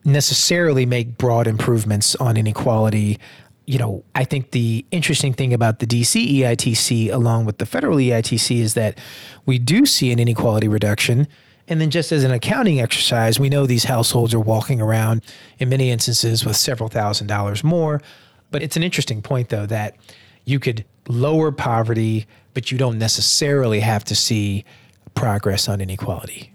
necessarily 0.04 0.86
make 0.86 1.18
broad 1.18 1.46
improvements 1.46 2.14
on 2.16 2.36
inequality. 2.36 3.18
You 3.66 3.78
know, 3.78 4.04
I 4.14 4.24
think 4.24 4.52
the 4.52 4.84
interesting 4.90 5.32
thing 5.32 5.52
about 5.52 5.78
the 5.78 5.86
DC 5.86 6.38
EITC 6.38 7.12
along 7.12 7.44
with 7.44 7.58
the 7.58 7.66
federal 7.66 7.98
EITC 7.98 8.58
is 8.58 8.74
that 8.74 8.98
we 9.46 9.58
do 9.58 9.86
see 9.86 10.10
an 10.10 10.18
inequality 10.18 10.68
reduction. 10.68 11.28
And 11.68 11.80
then, 11.80 11.90
just 11.90 12.10
as 12.10 12.24
an 12.24 12.32
accounting 12.32 12.80
exercise, 12.80 13.38
we 13.38 13.48
know 13.48 13.64
these 13.64 13.84
households 13.84 14.34
are 14.34 14.40
walking 14.40 14.80
around 14.80 15.22
in 15.58 15.68
many 15.68 15.90
instances 15.90 16.44
with 16.44 16.56
several 16.56 16.88
thousand 16.88 17.28
dollars 17.28 17.62
more. 17.62 18.00
But 18.50 18.62
it's 18.62 18.76
an 18.76 18.82
interesting 18.82 19.22
point, 19.22 19.50
though, 19.50 19.66
that 19.66 19.96
you 20.44 20.58
could 20.58 20.84
lower 21.08 21.52
poverty, 21.52 22.26
but 22.54 22.72
you 22.72 22.78
don't 22.78 22.98
necessarily 22.98 23.80
have 23.80 24.02
to 24.04 24.16
see 24.16 24.64
progress 25.14 25.68
on 25.68 25.80
inequality. 25.80 26.52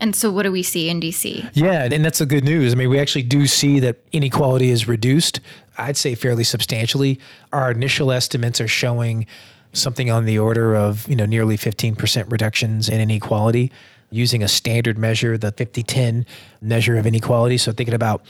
And 0.00 0.16
so, 0.16 0.30
what 0.30 0.44
do 0.44 0.52
we 0.52 0.62
see 0.62 0.88
in 0.88 1.00
DC? 1.00 1.50
Yeah, 1.54 1.88
and 1.90 2.04
that's 2.04 2.18
the 2.18 2.26
good 2.26 2.44
news. 2.44 2.72
I 2.72 2.76
mean, 2.76 2.90
we 2.90 2.98
actually 2.98 3.22
do 3.22 3.46
see 3.46 3.80
that 3.80 3.96
inequality 4.12 4.70
is 4.70 4.88
reduced, 4.88 5.40
I'd 5.78 5.96
say 5.96 6.14
fairly 6.14 6.44
substantially. 6.44 7.18
Our 7.52 7.70
initial 7.70 8.12
estimates 8.12 8.60
are 8.60 8.68
showing 8.68 9.26
something 9.72 10.10
on 10.10 10.24
the 10.24 10.38
order 10.38 10.74
of, 10.74 11.08
you 11.08 11.16
know, 11.16 11.26
nearly 11.26 11.56
15% 11.56 12.30
reductions 12.30 12.88
in 12.88 13.00
inequality 13.00 13.70
using 14.10 14.42
a 14.42 14.48
standard 14.48 14.98
measure, 14.98 15.38
the 15.38 15.52
50-10 15.52 16.26
measure 16.60 16.96
of 16.96 17.06
inequality. 17.06 17.56
So 17.56 17.72
thinking 17.72 17.94
about 17.94 18.22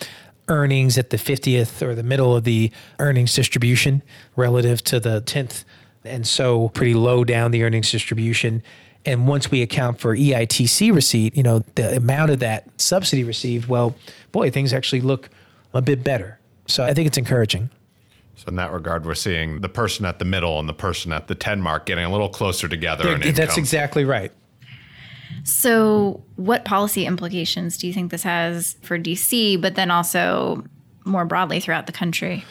earnings 0.49 0.99
at 0.99 1.11
the 1.11 1.17
50th 1.17 1.81
or 1.81 1.95
the 1.95 2.03
middle 2.03 2.37
of 2.37 2.45
the 2.45 2.71
earnings 2.99 3.35
distribution 3.35 4.03
relative 4.37 4.83
to 4.85 5.01
the 5.01 5.23
10th. 5.23 5.65
And 6.05 6.27
so 6.27 6.69
pretty 6.71 6.95
low 6.95 7.25
down 7.25 7.51
the 7.51 7.63
earnings 7.63 7.91
distribution 7.91 8.63
and 9.05 9.27
once 9.27 9.51
we 9.51 9.63
account 9.63 9.99
for 9.99 10.17
EITC 10.17 10.95
receipt, 10.95 11.37
you 11.37 11.43
know, 11.43 11.61
the 11.75 11.97
amount 11.97 12.31
of 12.31 12.41
that 12.41 12.69
subsidy 12.81 13.25
received, 13.25 13.69
well, 13.69 13.97
boy, 14.33 14.51
things 14.51 14.73
actually 14.73 15.01
look 15.01 15.31
a 15.73 15.83
bit 15.83 16.05
better. 16.05 16.39
So 16.67 16.85
I 16.85 16.93
think 16.93 17.07
it's 17.07 17.19
encouraging. 17.19 17.71
So 18.37 18.49
in 18.49 18.57
that 18.57 18.73
regard, 18.73 19.05
we're 19.05 19.15
seeing 19.15 19.61
the 19.61 19.69
person 19.69 20.05
at 20.07 20.19
the 20.19 20.25
middle 20.25 20.59
and 20.59 20.69
the 20.69 20.75
person 20.75 21.13
at 21.13 21.29
the 21.29 21.35
10 21.35 21.61
mark 21.61 21.87
getting 21.87 22.05
a 22.05 22.11
little 22.11 22.29
closer 22.29 22.69
together. 22.69 23.19
That's 23.19 23.59
exactly 23.59 24.05
right. 24.05 24.33
So, 25.45 26.23
what 26.37 26.65
policy 26.65 27.07
implications 27.07 27.77
do 27.79 27.87
you 27.87 27.93
think 27.93 28.11
this 28.11 28.25
has 28.25 28.77
for 28.83 28.99
DC, 28.99 29.61
but 29.61 29.75
then 29.75 29.91
also 29.91 30.65
more 31.05 31.25
broadly 31.25 31.61
throughout 31.61 31.87
the 31.87 31.93
country? 31.93 32.45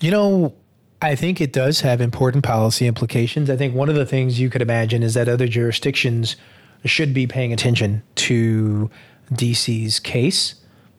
You 0.00 0.10
know, 0.10 0.54
I 1.02 1.14
think 1.14 1.40
it 1.40 1.52
does 1.52 1.80
have 1.80 2.00
important 2.00 2.44
policy 2.44 2.86
implications. 2.86 3.48
I 3.48 3.56
think 3.56 3.74
one 3.74 3.88
of 3.88 3.94
the 3.94 4.04
things 4.04 4.38
you 4.38 4.50
could 4.50 4.60
imagine 4.60 5.02
is 5.02 5.14
that 5.14 5.28
other 5.28 5.48
jurisdictions 5.48 6.36
should 6.84 7.14
be 7.14 7.26
paying 7.26 7.52
attention 7.52 8.02
to 8.16 8.90
DC's 9.32 9.98
case 9.98 10.56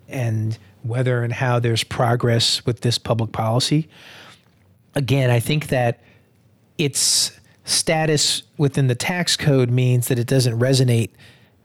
and 0.08 0.58
whether 0.84 1.24
and 1.24 1.34
how 1.34 1.60
there's 1.60 1.84
progress 1.84 2.66
with 2.66 2.82
this 2.82 2.98
public 2.98 3.32
policy. 3.32 3.88
Again, 4.96 5.30
I 5.30 5.40
think 5.40 5.68
that 5.68 6.00
its 6.78 7.40
status 7.64 8.44
within 8.58 8.88
the 8.88 8.96
tax 8.96 9.38
code 9.38 9.70
means 9.70 10.08
that 10.08 10.18
it 10.18 10.28
doesn't 10.28 10.58
resonate 10.60 11.12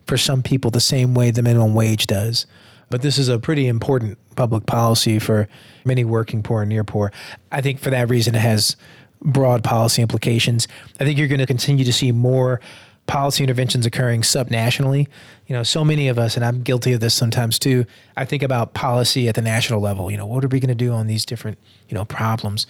for 0.07 0.18
some 0.18 0.42
people 0.42 0.70
the 0.70 0.81
same 0.81 1.14
way 1.14 1.31
the 1.31 1.42
minimum 1.42 1.75
wage 1.75 2.07
does. 2.07 2.46
But 2.88 3.03
this 3.03 3.18
is 3.18 3.29
a 3.29 3.38
pretty 3.38 3.66
important 3.66 4.18
public 4.37 4.66
policy 4.66 5.18
for 5.18 5.49
many 5.85 6.05
working 6.05 6.42
poor 6.42 6.62
and 6.62 6.68
near 6.68 6.85
poor. 6.85 7.12
I 7.51 7.61
think 7.61 7.81
for 7.81 7.90
that 7.90 8.09
reason, 8.09 8.35
it 8.35 8.40
has 8.40 8.77
broad 9.20 9.64
policy 9.64 10.03
implications. 10.03 10.68
I 11.01 11.05
think 11.05 11.18
you're 11.18 11.29
going 11.29 11.40
to 11.40 11.46
continue 11.46 11.85
to 11.85 11.92
see 11.92 12.12
more 12.12 12.61
policy 13.07 13.42
interventions 13.42 13.87
occurring 13.87 14.22
subnationally. 14.22 15.09
You 15.46 15.57
know, 15.57 15.62
so 15.62 15.85
many 15.85 16.09
of 16.09 16.18
us, 16.18 16.37
and 16.37 16.44
I'm 16.44 16.62
guilty 16.62 16.92
of 16.92 17.01
this 17.01 17.14
sometimes 17.14 17.59
too. 17.59 17.87
I 18.16 18.25
think 18.25 18.42
about 18.42 18.75
policy 18.75 19.29
at 19.29 19.35
the 19.35 19.42
national 19.42 19.81
level. 19.81 20.11
You 20.11 20.16
know, 20.16 20.27
what 20.27 20.44
are 20.44 20.49
we 20.49 20.61
going 20.61 20.68
to 20.68 20.75
do 20.75 20.92
on 20.92 21.07
these 21.07 21.25
different, 21.25 21.59
you 21.88 21.94
know, 21.94 22.05
problems? 22.05 22.66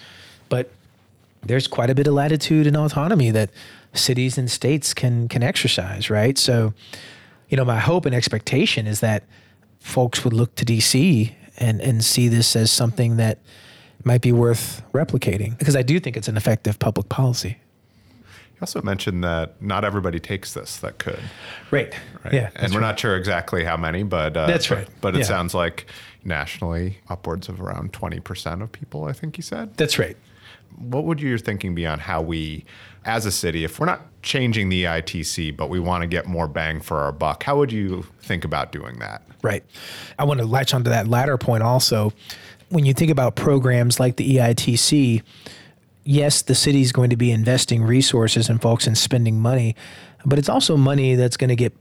But 0.49 0.71
there's 1.43 1.67
quite 1.67 1.89
a 1.89 1.95
bit 1.95 2.07
of 2.07 2.13
latitude 2.13 2.67
and 2.67 2.77
autonomy 2.77 3.31
that 3.31 3.49
cities 3.93 4.37
and 4.37 4.49
states 4.49 4.93
can 4.93 5.27
can 5.27 5.43
exercise, 5.43 6.09
right? 6.09 6.37
So, 6.37 6.73
you 7.49 7.57
know, 7.57 7.65
my 7.65 7.79
hope 7.79 8.05
and 8.05 8.13
expectation 8.13 8.85
is 8.87 8.99
that 8.99 9.23
folks 9.79 10.23
would 10.23 10.33
look 10.33 10.55
to 10.55 10.65
DC 10.65 11.33
and 11.57 11.81
and 11.81 12.03
see 12.03 12.27
this 12.27 12.55
as 12.55 12.71
something 12.71 13.17
that 13.17 13.39
might 14.03 14.21
be 14.21 14.31
worth 14.31 14.81
replicating 14.93 15.57
because 15.57 15.75
I 15.75 15.81
do 15.81 15.99
think 15.99 16.17
it's 16.17 16.27
an 16.27 16.37
effective 16.37 16.79
public 16.79 17.09
policy. 17.09 17.57
You 18.57 18.61
also 18.61 18.81
mentioned 18.81 19.23
that 19.23 19.61
not 19.61 19.85
everybody 19.85 20.19
takes 20.19 20.53
this 20.55 20.77
that 20.77 20.97
could. 20.97 21.19
Right. 21.69 21.93
right? 22.23 22.33
Yeah. 22.33 22.49
And 22.55 22.73
we're 22.73 22.79
right. 22.79 22.87
not 22.87 22.99
sure 22.99 23.15
exactly 23.15 23.63
how 23.63 23.77
many, 23.77 24.01
but 24.01 24.35
uh, 24.35 24.47
that's 24.47 24.71
right. 24.71 24.85
But, 24.85 25.01
but 25.01 25.15
it 25.15 25.19
yeah. 25.19 25.25
sounds 25.25 25.53
like 25.53 25.85
nationally, 26.23 26.97
upwards 27.07 27.49
of 27.49 27.61
around 27.61 27.93
20% 27.93 28.63
of 28.63 28.71
people, 28.71 29.05
I 29.05 29.13
think 29.13 29.37
you 29.37 29.43
said. 29.43 29.77
That's 29.77 29.99
right. 29.99 30.17
What 30.75 31.03
would 31.03 31.21
your 31.21 31.37
thinking 31.37 31.75
be 31.75 31.85
on 31.85 31.99
how 31.99 32.21
we, 32.21 32.65
as 33.07 33.25
a 33.25 33.31
city, 33.31 33.63
if 33.63 33.79
we're 33.79 33.85
not 33.85 34.01
changing 34.21 34.69
the 34.69 34.83
ITC, 34.83 35.55
but 35.55 35.69
we 35.69 35.79
want 35.79 36.01
to 36.01 36.07
get 36.07 36.27
more 36.27 36.47
bang 36.47 36.81
for 36.81 36.99
our 36.99 37.13
buck, 37.13 37.43
how 37.43 37.57
would 37.57 37.71
you 37.71 38.05
think 38.21 38.43
about 38.43 38.71
doing 38.71 38.99
that? 38.99 39.23
Right. 39.41 39.63
I 40.19 40.25
want 40.25 40.41
to 40.41 40.45
latch 40.45 40.73
onto 40.73 40.89
that 40.89 41.07
latter 41.07 41.37
point 41.37 41.63
also. 41.63 42.11
When 42.69 42.85
you 42.85 42.93
think 42.93 43.09
about 43.09 43.37
programs 43.37 43.99
like 43.99 44.17
the 44.17 44.35
EITC, 44.35 45.23
yes, 46.03 46.41
the 46.41 46.53
city 46.53 46.81
is 46.81 46.91
going 46.91 47.09
to 47.09 47.15
be 47.15 47.31
investing 47.31 47.81
resources 47.81 48.49
and 48.49 48.61
folks 48.61 48.85
and 48.85 48.97
spending 48.97 49.39
money, 49.39 49.75
but 50.25 50.37
it's 50.37 50.49
also 50.49 50.75
money 50.75 51.15
that's 51.15 51.37
going 51.37 51.49
to 51.49 51.55
get 51.55 51.73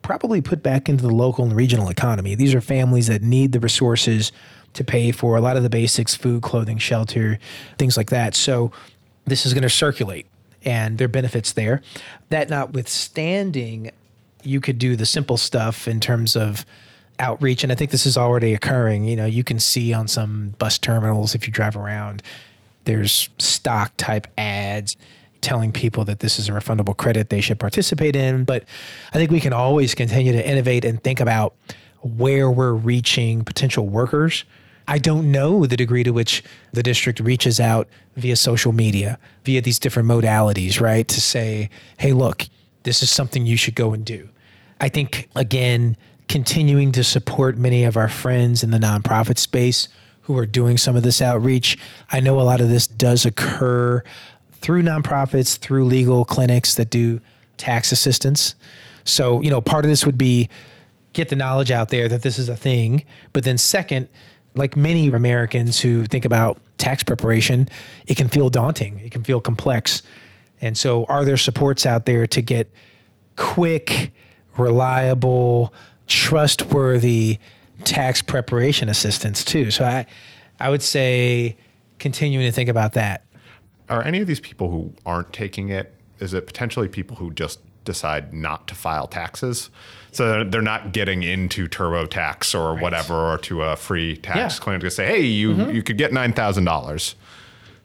probably 0.00 0.40
put 0.40 0.62
back 0.62 0.88
into 0.88 1.02
the 1.02 1.14
local 1.14 1.44
and 1.44 1.54
regional 1.54 1.90
economy. 1.90 2.34
These 2.34 2.54
are 2.54 2.62
families 2.62 3.08
that 3.08 3.22
need 3.22 3.52
the 3.52 3.60
resources 3.60 4.32
to 4.72 4.82
pay 4.82 5.12
for 5.12 5.36
a 5.36 5.42
lot 5.42 5.58
of 5.58 5.62
the 5.62 5.68
basics 5.68 6.14
food, 6.14 6.42
clothing, 6.42 6.78
shelter, 6.78 7.38
things 7.76 7.98
like 7.98 8.08
that. 8.08 8.34
So 8.34 8.72
this 9.26 9.44
is 9.44 9.52
going 9.52 9.62
to 9.62 9.68
circulate 9.68 10.26
and 10.64 10.98
there 10.98 11.06
are 11.06 11.08
benefits 11.08 11.52
there. 11.52 11.82
That 12.28 12.50
notwithstanding, 12.50 13.90
you 14.42 14.60
could 14.60 14.78
do 14.78 14.96
the 14.96 15.06
simple 15.06 15.36
stuff 15.36 15.88
in 15.88 16.00
terms 16.00 16.36
of 16.36 16.64
outreach 17.20 17.62
and 17.62 17.70
i 17.70 17.74
think 17.74 17.90
this 17.90 18.06
is 18.06 18.16
already 18.16 18.54
occurring 18.54 19.04
you 19.04 19.14
know 19.14 19.26
you 19.26 19.44
can 19.44 19.60
see 19.60 19.92
on 19.92 20.08
some 20.08 20.54
bus 20.58 20.78
terminals 20.78 21.34
if 21.34 21.46
you 21.46 21.52
drive 21.52 21.76
around 21.76 22.22
there's 22.84 23.28
stock 23.38 23.92
type 23.98 24.26
ads 24.38 24.96
telling 25.42 25.70
people 25.70 26.04
that 26.04 26.20
this 26.20 26.38
is 26.38 26.48
a 26.48 26.52
refundable 26.52 26.96
credit 26.96 27.28
they 27.28 27.40
should 27.40 27.58
participate 27.58 28.16
in 28.16 28.44
but 28.44 28.64
i 29.12 29.18
think 29.18 29.30
we 29.30 29.40
can 29.40 29.52
always 29.52 29.94
continue 29.94 30.32
to 30.32 30.48
innovate 30.48 30.84
and 30.84 31.02
think 31.02 31.20
about 31.20 31.54
where 32.02 32.50
we're 32.50 32.72
reaching 32.72 33.44
potential 33.44 33.86
workers 33.86 34.44
I 34.90 34.98
don't 34.98 35.30
know 35.30 35.66
the 35.66 35.76
degree 35.76 36.02
to 36.02 36.10
which 36.10 36.42
the 36.72 36.82
district 36.82 37.20
reaches 37.20 37.60
out 37.60 37.86
via 38.16 38.34
social 38.34 38.72
media, 38.72 39.20
via 39.44 39.62
these 39.62 39.78
different 39.78 40.08
modalities, 40.08 40.80
right? 40.80 41.06
To 41.06 41.20
say, 41.20 41.70
hey, 41.98 42.12
look, 42.12 42.46
this 42.82 43.00
is 43.00 43.08
something 43.08 43.46
you 43.46 43.56
should 43.56 43.76
go 43.76 43.92
and 43.92 44.04
do. 44.04 44.28
I 44.80 44.88
think, 44.88 45.28
again, 45.36 45.96
continuing 46.28 46.90
to 46.92 47.04
support 47.04 47.56
many 47.56 47.84
of 47.84 47.96
our 47.96 48.08
friends 48.08 48.64
in 48.64 48.72
the 48.72 48.78
nonprofit 48.78 49.38
space 49.38 49.86
who 50.22 50.36
are 50.36 50.44
doing 50.44 50.76
some 50.76 50.96
of 50.96 51.04
this 51.04 51.22
outreach. 51.22 51.78
I 52.10 52.18
know 52.18 52.40
a 52.40 52.42
lot 52.42 52.60
of 52.60 52.68
this 52.68 52.88
does 52.88 53.24
occur 53.24 54.02
through 54.54 54.82
nonprofits, 54.82 55.56
through 55.56 55.84
legal 55.84 56.24
clinics 56.24 56.74
that 56.74 56.90
do 56.90 57.20
tax 57.58 57.92
assistance. 57.92 58.56
So, 59.04 59.40
you 59.40 59.50
know, 59.50 59.60
part 59.60 59.84
of 59.84 59.88
this 59.88 60.04
would 60.04 60.18
be 60.18 60.48
get 61.12 61.28
the 61.28 61.36
knowledge 61.36 61.70
out 61.70 61.90
there 61.90 62.08
that 62.08 62.22
this 62.22 62.40
is 62.40 62.48
a 62.48 62.56
thing. 62.56 63.04
But 63.32 63.44
then, 63.44 63.56
second, 63.56 64.08
like 64.54 64.76
many 64.76 65.08
Americans 65.08 65.80
who 65.80 66.04
think 66.04 66.24
about 66.24 66.60
tax 66.78 67.02
preparation, 67.02 67.68
it 68.06 68.16
can 68.16 68.28
feel 68.28 68.50
daunting, 68.50 68.98
it 69.00 69.10
can 69.10 69.24
feel 69.24 69.40
complex. 69.40 70.02
And 70.60 70.76
so, 70.76 71.04
are 71.04 71.24
there 71.24 71.36
supports 71.36 71.86
out 71.86 72.06
there 72.06 72.26
to 72.26 72.42
get 72.42 72.70
quick, 73.36 74.12
reliable, 74.56 75.72
trustworthy 76.06 77.38
tax 77.84 78.20
preparation 78.20 78.88
assistance 78.88 79.44
too. 79.44 79.70
So 79.70 79.84
I, 79.84 80.06
I 80.58 80.68
would 80.68 80.82
say 80.82 81.56
continuing 81.98 82.44
to 82.46 82.52
think 82.52 82.68
about 82.68 82.92
that. 82.94 83.24
Are 83.88 84.02
any 84.02 84.20
of 84.20 84.26
these 84.26 84.40
people 84.40 84.70
who 84.70 84.92
aren't 85.06 85.32
taking 85.32 85.70
it? 85.70 85.94
Is 86.18 86.34
it 86.34 86.46
potentially 86.46 86.88
people 86.88 87.16
who 87.16 87.32
just 87.32 87.60
decide 87.84 88.32
not 88.32 88.66
to 88.68 88.74
file 88.74 89.06
taxes. 89.06 89.70
So 90.12 90.44
they're 90.44 90.62
not 90.62 90.92
getting 90.92 91.22
into 91.22 91.68
TurboTax 91.68 92.54
or 92.54 92.74
right. 92.74 92.82
whatever 92.82 93.32
or 93.32 93.38
to 93.38 93.62
a 93.62 93.76
free 93.76 94.16
tax 94.16 94.56
yeah. 94.56 94.62
clinic 94.62 94.82
to 94.82 94.90
say, 94.90 95.06
hey, 95.06 95.22
you, 95.22 95.54
mm-hmm. 95.54 95.70
you 95.70 95.82
could 95.82 95.98
get 95.98 96.10
$9,000. 96.10 97.14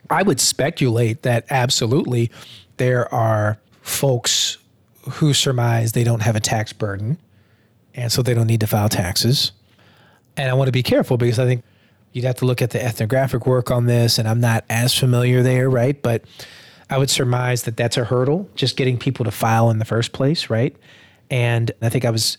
I 0.10 0.24
would 0.24 0.40
speculate 0.40 1.22
that 1.24 1.46
absolutely 1.50 2.32
there 2.78 3.14
are 3.14 3.58
folks 3.82 4.58
who 5.10 5.34
surmise 5.34 5.92
they 5.92 6.04
don't 6.04 6.22
have 6.22 6.36
a 6.36 6.40
tax 6.40 6.74
burden 6.74 7.18
and 7.94 8.12
so 8.12 8.22
they 8.22 8.34
don't 8.34 8.48
need 8.48 8.60
to 8.60 8.68
file 8.68 8.90
taxes. 8.90 9.52
And 10.38 10.50
I 10.50 10.54
want 10.54 10.68
to 10.68 10.72
be 10.72 10.84
careful 10.84 11.18
because 11.18 11.40
I 11.40 11.46
think 11.46 11.64
you'd 12.12 12.26
have 12.26 12.36
to 12.36 12.46
look 12.46 12.62
at 12.62 12.72
the 12.72 12.84
ethnographic 12.84 13.46
work 13.46 13.72
on 13.72 13.86
this, 13.86 14.18
and 14.18 14.28
I'm 14.28 14.40
not 14.40 14.66
as 14.70 14.98
familiar 14.98 15.44
there, 15.44 15.70
right? 15.70 16.02
But 16.02 16.24
I 16.90 16.98
would 16.98 17.10
surmise 17.10 17.64
that 17.64 17.78
that's 17.78 17.98
a 17.98 18.04
hurdle, 18.04 18.50
just 18.56 18.78
getting 18.78 18.98
people 18.98 19.26
to 19.26 19.32
file 19.32 19.70
in 19.70 19.80
the 19.80 19.86
first 19.86 20.12
place, 20.12 20.50
right? 20.50 20.76
And 21.30 21.72
I 21.82 21.90
think 21.90 22.06
I 22.06 22.12
was 22.12 22.38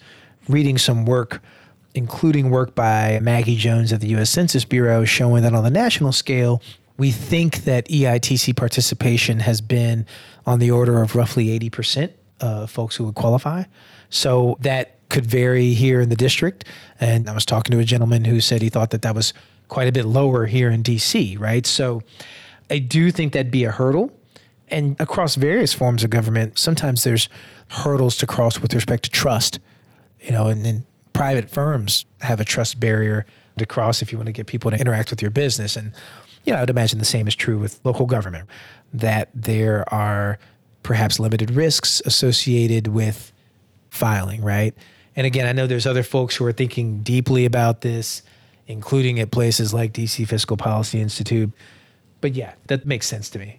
reading 0.48 0.78
some 0.78 1.04
work, 1.04 1.42
including 1.94 2.50
work 2.50 2.74
by 2.74 3.18
Maggie 3.20 3.56
Jones 3.56 3.90
of 3.90 4.00
the 4.00 4.08
US 4.16 4.30
Census 4.30 4.64
Bureau, 4.64 5.04
showing 5.04 5.42
that 5.42 5.54
on 5.54 5.64
the 5.64 5.70
national 5.70 6.12
scale, 6.12 6.62
we 6.96 7.10
think 7.10 7.64
that 7.64 7.88
EITC 7.88 8.56
participation 8.56 9.40
has 9.40 9.60
been 9.60 10.06
on 10.46 10.60
the 10.60 10.70
order 10.70 11.02
of 11.02 11.14
roughly 11.16 11.58
80% 11.58 12.12
of 12.40 12.70
folks 12.70 12.96
who 12.96 13.04
would 13.04 13.14
qualify. 13.14 13.64
So 14.10 14.56
that 14.60 15.08
could 15.08 15.26
vary 15.26 15.74
here 15.74 16.00
in 16.00 16.08
the 16.08 16.16
district. 16.16 16.64
And 17.00 17.28
I 17.28 17.34
was 17.34 17.44
talking 17.44 17.72
to 17.72 17.78
a 17.80 17.84
gentleman 17.84 18.24
who 18.24 18.40
said 18.40 18.62
he 18.62 18.68
thought 18.68 18.90
that 18.90 19.02
that 19.02 19.14
was 19.14 19.34
quite 19.68 19.88
a 19.88 19.92
bit 19.92 20.04
lower 20.04 20.46
here 20.46 20.70
in 20.70 20.82
DC, 20.82 21.38
right? 21.38 21.66
So 21.66 22.02
I 22.70 22.78
do 22.78 23.10
think 23.10 23.32
that'd 23.32 23.50
be 23.50 23.64
a 23.64 23.72
hurdle. 23.72 24.12
And 24.68 24.96
across 25.00 25.36
various 25.36 25.72
forms 25.72 26.02
of 26.02 26.10
government, 26.10 26.58
sometimes 26.58 27.04
there's 27.04 27.28
hurdles 27.68 28.16
to 28.18 28.26
cross 28.26 28.60
with 28.60 28.74
respect 28.74 29.04
to 29.04 29.10
trust, 29.10 29.60
you 30.20 30.32
know, 30.32 30.48
and, 30.48 30.64
then 30.64 30.84
private 31.12 31.48
firms 31.48 32.04
have 32.20 32.40
a 32.40 32.44
trust 32.44 32.78
barrier 32.78 33.24
to 33.56 33.64
cross 33.64 34.02
if 34.02 34.12
you 34.12 34.18
want 34.18 34.26
to 34.26 34.32
get 34.32 34.46
people 34.46 34.70
to 34.70 34.78
interact 34.78 35.08
with 35.08 35.22
your 35.22 35.30
business. 35.30 35.74
And, 35.74 35.92
you 36.44 36.52
know, 36.52 36.58
I 36.58 36.60
would 36.60 36.68
imagine 36.68 36.98
the 36.98 37.06
same 37.06 37.26
is 37.26 37.34
true 37.34 37.58
with 37.58 37.80
local 37.84 38.04
government, 38.04 38.48
that 38.92 39.30
there 39.34 39.90
are 39.92 40.38
perhaps 40.82 41.18
limited 41.18 41.50
risks 41.50 42.02
associated 42.04 42.88
with 42.88 43.32
filing, 43.88 44.42
right? 44.42 44.74
And 45.16 45.26
again, 45.26 45.46
I 45.46 45.52
know 45.52 45.66
there's 45.66 45.86
other 45.86 46.02
folks 46.02 46.36
who 46.36 46.44
are 46.44 46.52
thinking 46.52 47.02
deeply 47.02 47.46
about 47.46 47.80
this, 47.80 48.20
including 48.66 49.18
at 49.18 49.30
places 49.30 49.72
like 49.72 49.94
DC 49.94 50.28
Fiscal 50.28 50.58
Policy 50.58 51.00
Institute. 51.00 51.50
But 52.20 52.34
yeah, 52.34 52.52
that 52.66 52.84
makes 52.84 53.06
sense 53.06 53.30
to 53.30 53.38
me. 53.38 53.58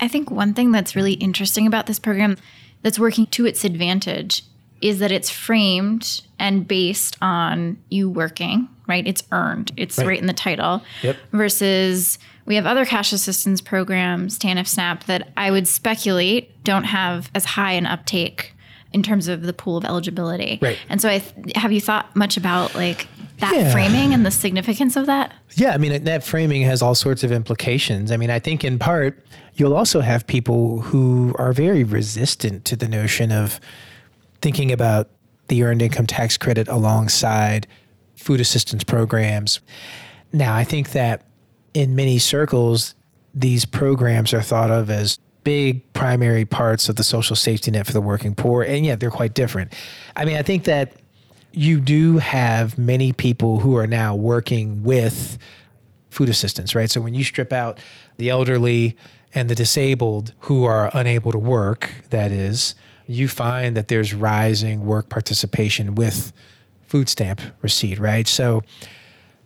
I 0.00 0.08
think 0.08 0.30
one 0.30 0.54
thing 0.54 0.72
that's 0.72 0.96
really 0.96 1.14
interesting 1.14 1.66
about 1.66 1.86
this 1.86 1.98
program 1.98 2.36
that's 2.82 2.98
working 2.98 3.26
to 3.28 3.46
its 3.46 3.64
advantage 3.64 4.42
is 4.80 4.98
that 5.00 5.12
it's 5.12 5.28
framed 5.28 6.22
and 6.38 6.66
based 6.66 7.18
on 7.20 7.76
you 7.90 8.08
working, 8.08 8.68
right? 8.88 9.06
It's 9.06 9.22
earned. 9.30 9.72
It's 9.76 9.98
right, 9.98 10.06
right 10.06 10.18
in 10.18 10.26
the 10.26 10.32
title. 10.32 10.82
Yep. 11.02 11.16
Versus 11.32 12.18
we 12.46 12.54
have 12.56 12.64
other 12.66 12.86
cash 12.86 13.12
assistance 13.12 13.60
programs, 13.60 14.38
TANF 14.38 14.66
SNAP, 14.66 15.04
that 15.04 15.28
I 15.36 15.50
would 15.50 15.68
speculate 15.68 16.64
don't 16.64 16.84
have 16.84 17.30
as 17.34 17.44
high 17.44 17.72
an 17.72 17.86
uptake 17.86 18.54
in 18.92 19.02
terms 19.02 19.28
of 19.28 19.42
the 19.42 19.52
pool 19.52 19.76
of 19.76 19.84
eligibility. 19.84 20.58
Right. 20.60 20.78
And 20.88 21.00
so 21.00 21.08
I 21.08 21.20
th- 21.20 21.56
have 21.56 21.72
you 21.72 21.80
thought 21.80 22.14
much 22.16 22.36
about 22.36 22.74
like 22.74 23.06
that 23.38 23.54
yeah. 23.54 23.72
framing 23.72 24.12
and 24.12 24.26
the 24.26 24.30
significance 24.30 24.96
of 24.96 25.06
that? 25.06 25.32
Yeah, 25.54 25.72
I 25.72 25.78
mean 25.78 26.04
that 26.04 26.24
framing 26.24 26.62
has 26.62 26.82
all 26.82 26.94
sorts 26.94 27.22
of 27.22 27.32
implications. 27.32 28.10
I 28.10 28.16
mean, 28.16 28.30
I 28.30 28.38
think 28.38 28.64
in 28.64 28.78
part 28.78 29.24
you'll 29.54 29.76
also 29.76 30.00
have 30.00 30.26
people 30.26 30.80
who 30.80 31.34
are 31.38 31.52
very 31.52 31.84
resistant 31.84 32.64
to 32.66 32.76
the 32.76 32.88
notion 32.88 33.30
of 33.32 33.60
thinking 34.40 34.72
about 34.72 35.08
the 35.48 35.62
earned 35.62 35.82
income 35.82 36.06
tax 36.06 36.36
credit 36.36 36.68
alongside 36.68 37.66
food 38.16 38.40
assistance 38.40 38.84
programs. 38.84 39.60
Now, 40.32 40.54
I 40.54 40.64
think 40.64 40.92
that 40.92 41.26
in 41.74 41.94
many 41.94 42.18
circles 42.18 42.94
these 43.34 43.64
programs 43.64 44.34
are 44.34 44.42
thought 44.42 44.70
of 44.70 44.90
as 44.90 45.18
big 45.44 45.92
primary 45.92 46.44
parts 46.44 46.88
of 46.88 46.96
the 46.96 47.04
social 47.04 47.36
safety 47.36 47.70
net 47.70 47.86
for 47.86 47.92
the 47.92 48.00
working 48.00 48.34
poor, 48.34 48.62
and 48.62 48.84
yet 48.84 49.00
they're 49.00 49.10
quite 49.10 49.34
different. 49.34 49.72
I 50.16 50.24
mean, 50.24 50.36
I 50.36 50.42
think 50.42 50.64
that 50.64 50.92
you 51.52 51.80
do 51.80 52.18
have 52.18 52.78
many 52.78 53.12
people 53.12 53.60
who 53.60 53.76
are 53.76 53.86
now 53.86 54.14
working 54.14 54.82
with 54.82 55.38
food 56.10 56.28
assistance, 56.28 56.74
right? 56.74 56.90
So 56.90 57.00
when 57.00 57.14
you 57.14 57.24
strip 57.24 57.52
out 57.52 57.78
the 58.16 58.28
elderly 58.30 58.96
and 59.34 59.48
the 59.48 59.54
disabled 59.54 60.32
who 60.40 60.64
are 60.64 60.90
unable 60.94 61.32
to 61.32 61.38
work, 61.38 61.90
that 62.10 62.32
is, 62.32 62.74
you 63.06 63.28
find 63.28 63.76
that 63.76 63.88
there's 63.88 64.14
rising 64.14 64.84
work 64.86 65.08
participation 65.08 65.94
with 65.94 66.32
food 66.82 67.08
stamp 67.08 67.40
receipt, 67.62 67.98
right? 67.98 68.26
So 68.26 68.62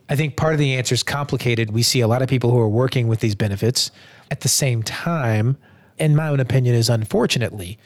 I 0.09 0.17
think 0.17 0.37
part 0.37 0.53
of 0.53 0.59
the 0.59 0.75
answer 0.75 0.95
is 0.95 1.03
complicated. 1.03 1.71
We 1.71 1.83
see 1.83 2.01
a 2.01 2.09
lot 2.09 2.21
of 2.23 2.29
people 2.29 2.51
who 2.51 2.59
are 2.59 2.69
working 2.69 3.09
with 3.09 3.21
these 3.21 3.35
benefits. 3.35 3.91
At 4.31 4.41
the 4.41 4.49
same 4.49 4.83
time, 4.83 5.57
in 5.99 6.17
my 6.17 6.29
own 6.29 6.41
opinion, 6.41 6.75
is 6.75 6.89
unfortunately 6.89 7.79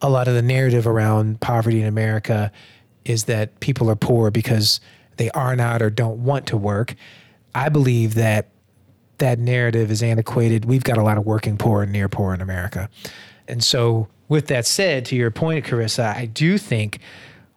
a 0.00 0.08
lot 0.08 0.28
of 0.28 0.34
the 0.34 0.42
narrative 0.42 0.86
around 0.86 1.40
poverty 1.40 1.80
in 1.80 1.86
America 1.86 2.52
is 3.04 3.24
that 3.24 3.58
people 3.60 3.90
are 3.90 3.96
poor 3.96 4.30
because 4.30 4.80
they 5.16 5.30
are 5.30 5.56
not 5.56 5.82
or 5.82 5.90
don't 5.90 6.22
want 6.24 6.46
to 6.46 6.56
work. 6.56 6.94
I 7.54 7.68
believe 7.68 8.14
that 8.14 8.48
that 9.18 9.38
narrative 9.38 9.90
is 9.90 10.02
antiquated. 10.02 10.64
We've 10.64 10.84
got 10.84 10.98
a 10.98 11.02
lot 11.02 11.18
of 11.18 11.26
working 11.26 11.56
poor 11.56 11.82
and 11.82 11.92
near 11.92 12.08
poor 12.08 12.32
in 12.34 12.40
America. 12.40 12.88
And 13.48 13.64
so, 13.64 14.08
with 14.28 14.46
that 14.48 14.66
said, 14.66 15.06
to 15.06 15.16
your 15.16 15.30
point, 15.30 15.64
Carissa, 15.64 16.14
I 16.14 16.26
do 16.26 16.58
think 16.58 16.98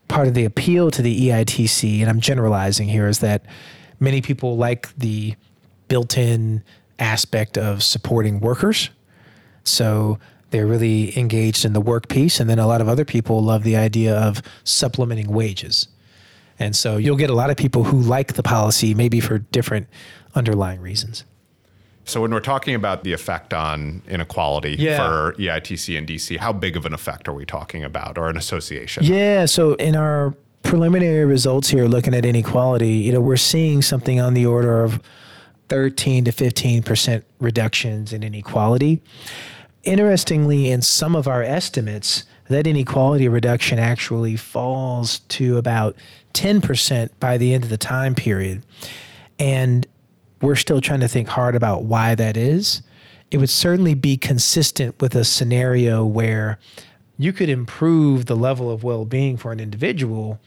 part 0.08 0.27
of 0.27 0.34
the 0.34 0.45
appeal 0.45 0.89
to 0.91 1.01
the 1.01 1.27
EITC, 1.27 1.99
and 1.99 2.10
I'm 2.10 2.21
generalizing 2.21 2.88
here, 2.88 3.08
is 3.08 3.19
that 3.19 3.45
many 3.99 4.21
people 4.21 4.58
like 4.58 4.95
the 4.95 5.36
built 5.89 6.17
in 6.17 6.63
aspect 6.97 7.58
of 7.58 7.84
supporting 7.84 8.39
workers 8.39 8.89
so 9.63 10.19
they're 10.52 10.67
really 10.67 11.17
engaged 11.17 11.65
in 11.65 11.74
the 11.74 11.82
work 11.82 12.08
piece. 12.08 12.39
And 12.39 12.50
then 12.50 12.60
a 12.60 12.67
lot 12.67 12.82
of 12.82 12.88
other 12.88 13.06
people 13.06 13.41
love 13.41 13.63
the 13.63 13.76
idea 13.76 14.15
of 14.15 14.41
supplementing 14.63 15.32
wages. 15.32 15.88
And 16.60 16.76
so 16.76 16.97
you'll 16.97 17.17
get 17.17 17.30
a 17.30 17.34
lot 17.34 17.50
of 17.50 17.58
people 17.58 17.86
who 17.86 18.00
like 18.00 18.34
the 18.34 18.43
policy, 18.43 18.93
maybe 18.93 19.19
for 19.19 19.39
different 19.39 19.88
underlying 20.36 20.80
reasons. 20.80 21.26
So 22.06 22.21
when 22.21 22.32
we're 22.32 22.39
talking 22.39 22.76
about 22.76 23.04
the 23.04 23.13
effect 23.13 23.54
on 23.54 24.02
inequality 24.08 24.76
yeah. 24.78 24.97
for 24.97 25.34
EITC 25.34 25.97
and 25.97 26.08
DC, 26.08 26.38
how 26.38 26.52
big 26.52 26.76
of 26.76 26.86
an 26.86 26.93
effect 26.93 27.28
are 27.28 27.34
we 27.34 27.45
talking 27.45 27.84
about 27.84 28.17
or 28.17 28.30
an 28.30 28.38
association? 28.38 29.04
Yeah, 29.04 29.45
so 29.45 29.76
in 29.76 29.95
our 29.95 30.36
preliminary 30.63 31.26
results 31.26 31.69
here 31.69 31.86
looking 31.86 32.13
at 32.13 32.26
inequality, 32.26 32.89
you 32.89 33.12
know, 33.12 33.21
we're 33.21 33.38
seeing 33.38 33.82
something 33.82 34.19
on 34.19 34.34
the 34.34 34.45
order 34.45 34.84
of 34.84 35.02
13 35.71 36.25
to 36.25 36.31
15% 36.34 37.23
reductions 37.39 38.12
in 38.12 38.23
inequality. 38.23 39.01
Interestingly, 39.86 40.69
in 40.69 40.81
some 40.81 41.15
of 41.15 41.29
our 41.29 41.41
estimates, 41.41 42.25
that 42.49 42.67
inequality 42.67 43.29
reduction 43.29 43.79
actually 43.79 44.36
falls 44.36 45.19
to 45.29 45.57
about 45.57 45.95
10% 46.34 47.12
by 47.21 47.38
the 47.38 47.53
end 47.53 47.63
of 47.63 47.69
the 47.69 47.77
time 47.77 48.15
period. 48.15 48.63
And 49.39 49.88
we're 50.41 50.57
still 50.57 50.81
trying 50.81 50.99
to 50.99 51.07
think 51.07 51.29
hard 51.29 51.55
about 51.55 51.86
why 51.86 52.15
that 52.15 52.36
is. 52.36 52.81
It 53.31 53.38
would 53.38 53.49
certainly 53.49 53.93
be 53.93 54.17
consistent 54.17 54.99
with 54.99 55.15
a 55.15 55.23
scenario 55.23 56.05
where 56.05 56.60
you 57.17 57.31
could 57.31 57.47
improve 57.47 58.25
the 58.25 58.36
level 58.36 58.69
of 58.69 58.84
well 58.84 59.05
being 59.05 59.38
for 59.38 59.53
an 59.53 59.62
individual 59.62 60.38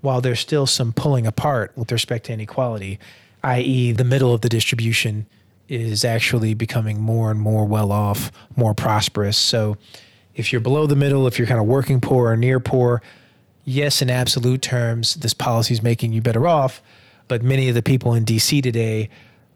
while 0.00 0.22
there's 0.22 0.40
still 0.40 0.64
some 0.64 0.94
pulling 0.94 1.26
apart 1.26 1.70
with 1.76 1.92
respect 1.92 2.24
to 2.24 2.32
inequality 2.32 2.98
i.e., 3.42 3.92
the 3.92 4.04
middle 4.04 4.34
of 4.34 4.40
the 4.40 4.48
distribution 4.48 5.26
is 5.68 6.04
actually 6.04 6.52
becoming 6.54 7.00
more 7.00 7.30
and 7.30 7.40
more 7.40 7.64
well 7.64 7.92
off, 7.92 8.32
more 8.56 8.74
prosperous. 8.74 9.36
So 9.36 9.76
if 10.34 10.52
you're 10.52 10.60
below 10.60 10.86
the 10.86 10.96
middle, 10.96 11.26
if 11.26 11.38
you're 11.38 11.46
kind 11.46 11.60
of 11.60 11.66
working 11.66 12.00
poor 12.00 12.30
or 12.30 12.36
near 12.36 12.58
poor, 12.58 13.02
yes, 13.64 14.02
in 14.02 14.10
absolute 14.10 14.62
terms, 14.62 15.14
this 15.14 15.32
policy 15.32 15.74
is 15.74 15.82
making 15.82 16.12
you 16.12 16.20
better 16.20 16.46
off. 16.46 16.82
But 17.28 17.42
many 17.42 17.68
of 17.68 17.76
the 17.76 17.82
people 17.82 18.14
in 18.14 18.24
DC 18.24 18.62
today 18.62 19.08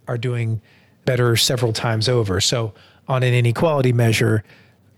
are 0.06 0.18
doing 0.18 0.60
better 1.04 1.34
several 1.36 1.72
times 1.72 2.08
over. 2.08 2.40
So 2.40 2.72
on 3.08 3.22
an 3.22 3.34
inequality 3.34 3.92
measure, 3.92 4.44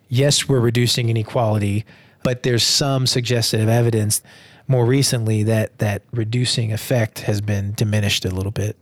yes, 0.09 0.49
we're 0.49 0.61
reducing 0.61 1.09
inequality, 1.09 1.85
but 2.23 2.43
there's 2.43 2.63
some 2.63 3.07
suggestive 3.07 3.69
evidence 3.69 4.21
more 4.69 4.85
recently 4.85 5.43
that 5.45 5.79
that 5.79 6.03
reducing 6.13 6.73
effect 6.73 7.21
has 7.21 7.41
been 7.41 7.73
diminished 7.75 8.25
a 8.25 8.31
little 8.31 8.53
bit. 8.53 8.77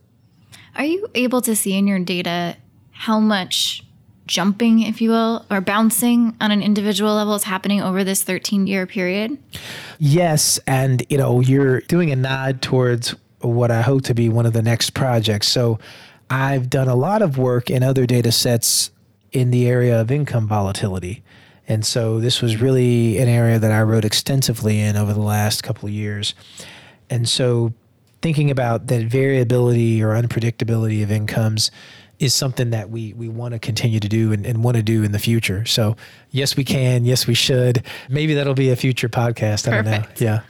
Are 0.76 0.84
you 0.84 1.08
able 1.14 1.40
to 1.42 1.54
see 1.54 1.76
in 1.76 1.86
your 1.86 1.98
data 1.98 2.56
how 2.90 3.20
much 3.20 3.84
jumping, 4.26 4.80
if 4.80 5.00
you 5.00 5.10
will, 5.10 5.44
or 5.50 5.60
bouncing 5.60 6.36
on 6.40 6.50
an 6.50 6.62
individual 6.62 7.14
level 7.14 7.34
is 7.34 7.44
happening 7.44 7.82
over 7.82 8.04
this 8.04 8.22
13 8.22 8.66
year 8.66 8.86
period? 8.86 9.38
Yes. 9.98 10.58
And, 10.66 11.04
you 11.08 11.18
know, 11.18 11.40
you're 11.40 11.80
doing 11.82 12.10
a 12.10 12.16
nod 12.16 12.62
towards 12.62 13.14
what 13.40 13.70
I 13.70 13.82
hope 13.82 14.02
to 14.04 14.14
be 14.14 14.28
one 14.28 14.46
of 14.46 14.52
the 14.52 14.62
next 14.62 14.90
projects. 14.90 15.48
So 15.48 15.78
I've 16.30 16.70
done 16.70 16.88
a 16.88 16.94
lot 16.94 17.22
of 17.22 17.36
work 17.36 17.70
in 17.70 17.82
other 17.82 18.06
data 18.06 18.32
sets 18.32 18.90
in 19.32 19.50
the 19.50 19.68
area 19.68 20.00
of 20.00 20.10
income 20.10 20.48
volatility. 20.48 21.22
And 21.66 21.84
so 21.84 22.20
this 22.20 22.42
was 22.42 22.60
really 22.60 23.18
an 23.18 23.28
area 23.28 23.58
that 23.58 23.72
I 23.72 23.82
wrote 23.82 24.04
extensively 24.04 24.80
in 24.80 24.96
over 24.96 25.12
the 25.14 25.20
last 25.22 25.62
couple 25.62 25.88
of 25.88 25.94
years. 25.94 26.34
And 27.08 27.28
so 27.28 27.72
thinking 28.20 28.50
about 28.50 28.86
that 28.88 29.04
variability 29.06 30.02
or 30.02 30.08
unpredictability 30.08 31.02
of 31.02 31.10
incomes 31.10 31.70
is 32.20 32.32
something 32.34 32.70
that 32.70 32.90
we 32.90 33.12
we 33.14 33.28
want 33.28 33.52
to 33.54 33.58
continue 33.58 33.98
to 33.98 34.08
do 34.08 34.32
and, 34.32 34.46
and 34.46 34.62
want 34.62 34.76
to 34.76 34.82
do 34.82 35.02
in 35.02 35.12
the 35.12 35.18
future. 35.18 35.64
So 35.64 35.96
yes, 36.30 36.56
we 36.56 36.64
can. 36.64 37.04
Yes, 37.04 37.26
we 37.26 37.34
should. 37.34 37.82
Maybe 38.08 38.34
that'll 38.34 38.54
be 38.54 38.70
a 38.70 38.76
future 38.76 39.08
podcast. 39.08 39.66
I 39.66 39.82
Perfect. 39.82 40.18
don't 40.18 40.20
know. 40.20 40.32
Yeah. 40.32 40.40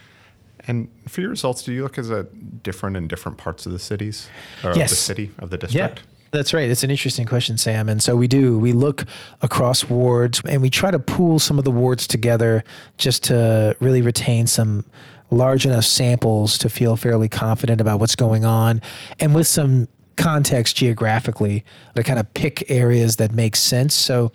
And 0.67 0.89
for 1.09 1.21
your 1.21 1.31
results, 1.31 1.63
do 1.63 1.73
you 1.73 1.83
look 1.83 1.99
as 1.99 2.11
a 2.11 2.25
different 2.25 2.97
in 2.97 3.07
different 3.09 3.39
parts 3.39 3.67
of 3.67 3.73
the 3.73 3.79
cities 3.79 4.29
or 4.63 4.75
Yes. 4.75 4.91
of 4.93 4.97
the 4.99 5.03
city 5.03 5.31
of 5.39 5.51
the 5.51 5.59
district? 5.59 5.99
Yeah. 6.01 6.05
That's 6.35 6.53
right. 6.53 6.69
It's 6.69 6.83
an 6.83 6.91
interesting 6.91 7.27
question, 7.27 7.57
Sam. 7.59 7.89
And 7.89 8.03
so 8.03 8.17
we 8.17 8.27
do. 8.27 8.59
We 8.59 8.73
look 8.73 9.05
across 9.41 9.89
wards 9.89 10.43
and 10.49 10.61
we 10.61 10.69
try 10.69 10.91
to 10.91 10.99
pool 10.99 11.39
some 11.39 11.61
of 11.61 11.65
the 11.65 11.71
wards 11.71 12.09
together 12.09 12.65
just 12.99 13.23
to 13.25 13.77
really 13.79 14.03
retain 14.03 14.49
some 14.49 14.85
large 15.31 15.65
enough 15.65 15.85
samples 15.85 16.59
to 16.59 16.69
feel 16.69 16.97
fairly 16.97 17.29
confident 17.29 17.81
about 17.81 18.01
what's 18.01 18.17
going 18.17 18.45
on 18.45 18.83
and 19.21 19.33
with 19.33 19.47
some 19.47 19.87
context 20.17 20.75
geographically 20.75 21.65
to 21.95 22.03
kind 22.03 22.19
of 22.19 22.35
pick 22.35 22.69
areas 22.69 23.15
that 23.17 23.31
make 23.31 23.55
sense. 23.55 23.95
So 23.95 24.33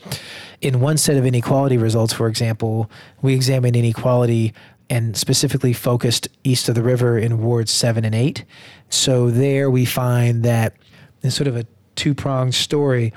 in 0.62 0.80
one 0.80 0.98
set 0.98 1.18
of 1.18 1.26
inequality 1.26 1.76
results, 1.78 2.14
for 2.14 2.30
example, 2.30 2.90
we 3.22 3.34
examined 3.34 3.76
inequality 3.76 4.54
and 4.90 5.18
specifically 5.18 5.74
focused 5.74 6.30
east 6.46 6.70
of 6.70 6.76
the 6.76 6.82
river 6.82 7.20
in 7.20 7.42
wards 7.42 7.72
seven 7.72 8.06
and 8.06 8.16
eight. 8.16 8.46
So 8.90 9.30
there 9.30 9.70
we 9.70 9.84
find 9.84 10.44
that 10.44 10.78
in 11.24 11.32
sort 11.32 11.48
of 11.48 11.58
a 11.58 11.66
two 12.00 12.16
pronged 12.16 12.56
story, 12.56 13.14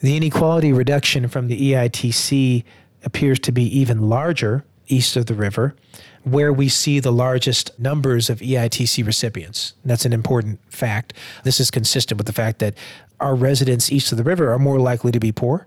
the 0.00 0.16
inequality 0.16 0.72
reduction 0.72 1.28
from 1.28 1.46
the 1.48 1.72
EITC 1.72 2.64
appears 3.04 3.38
to 3.40 3.52
be 3.52 3.64
even 3.78 4.08
larger 4.08 4.64
east 4.86 5.14
of 5.14 5.26
the 5.26 5.34
river, 5.34 5.76
where 6.24 6.50
we 6.50 6.70
see 6.70 7.00
the 7.00 7.12
largest 7.12 7.78
numbers 7.78 8.30
of 8.30 8.38
EITC 8.38 9.04
recipients. 9.04 9.74
That's 9.84 10.06
an 10.06 10.14
important 10.14 10.58
fact. 10.72 11.12
This 11.44 11.60
is 11.60 11.70
consistent 11.70 12.16
with 12.16 12.26
the 12.26 12.32
fact 12.32 12.60
that 12.60 12.74
our 13.20 13.34
residents 13.34 13.92
east 13.92 14.10
of 14.10 14.16
the 14.16 14.24
river 14.24 14.50
are 14.50 14.58
more 14.58 14.80
likely 14.80 15.12
to 15.12 15.20
be 15.20 15.30
poor. 15.30 15.66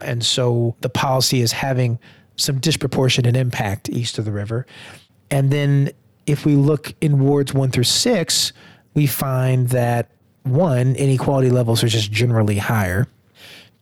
And 0.00 0.24
so 0.24 0.74
the 0.80 0.88
policy 0.88 1.42
is 1.42 1.52
having 1.52 1.98
some 2.36 2.58
disproportionate 2.58 3.36
impact 3.36 3.90
east 3.90 4.16
of 4.16 4.24
the 4.24 4.32
river. 4.32 4.66
And 5.30 5.50
then 5.50 5.90
if 6.26 6.46
we 6.46 6.54
look 6.56 6.94
in 7.02 7.18
wards 7.18 7.52
one 7.52 7.70
through 7.70 7.84
six, 7.84 8.54
we 8.94 9.06
find 9.06 9.68
that 9.68 10.10
one, 10.44 10.94
inequality 10.96 11.50
levels 11.50 11.84
are 11.84 11.88
just 11.88 12.10
generally 12.10 12.58
higher. 12.58 13.06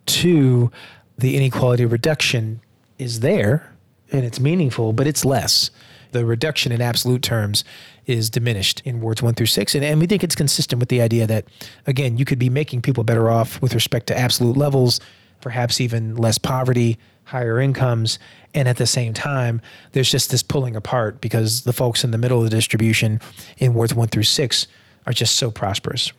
Two, 0.06 0.70
the 1.18 1.36
inequality 1.36 1.84
reduction 1.84 2.60
is 2.98 3.20
there 3.20 3.72
and 4.12 4.24
it's 4.24 4.40
meaningful, 4.40 4.92
but 4.92 5.06
it's 5.06 5.24
less. 5.24 5.70
The 6.12 6.24
reduction 6.24 6.72
in 6.72 6.80
absolute 6.80 7.22
terms 7.22 7.64
is 8.06 8.30
diminished 8.30 8.82
in 8.84 9.00
wards 9.00 9.22
one 9.22 9.34
through 9.34 9.46
six. 9.46 9.74
And, 9.74 9.84
and 9.84 10.00
we 10.00 10.06
think 10.06 10.24
it's 10.24 10.34
consistent 10.34 10.80
with 10.80 10.88
the 10.88 11.00
idea 11.00 11.26
that, 11.26 11.44
again, 11.86 12.18
you 12.18 12.24
could 12.24 12.38
be 12.38 12.50
making 12.50 12.82
people 12.82 13.04
better 13.04 13.30
off 13.30 13.62
with 13.62 13.74
respect 13.74 14.08
to 14.08 14.18
absolute 14.18 14.56
levels, 14.56 15.00
perhaps 15.40 15.80
even 15.80 16.16
less 16.16 16.36
poverty, 16.36 16.98
higher 17.24 17.60
incomes. 17.60 18.18
And 18.54 18.66
at 18.66 18.76
the 18.76 18.86
same 18.86 19.14
time, 19.14 19.60
there's 19.92 20.10
just 20.10 20.32
this 20.32 20.42
pulling 20.42 20.74
apart 20.74 21.20
because 21.20 21.62
the 21.62 21.72
folks 21.72 22.02
in 22.02 22.10
the 22.10 22.18
middle 22.18 22.38
of 22.38 22.44
the 22.44 22.56
distribution 22.56 23.20
in 23.58 23.74
wards 23.74 23.94
one 23.94 24.08
through 24.08 24.24
six 24.24 24.66
are 25.06 25.12
just 25.12 25.36
so 25.36 25.50
prosperous. 25.52 26.12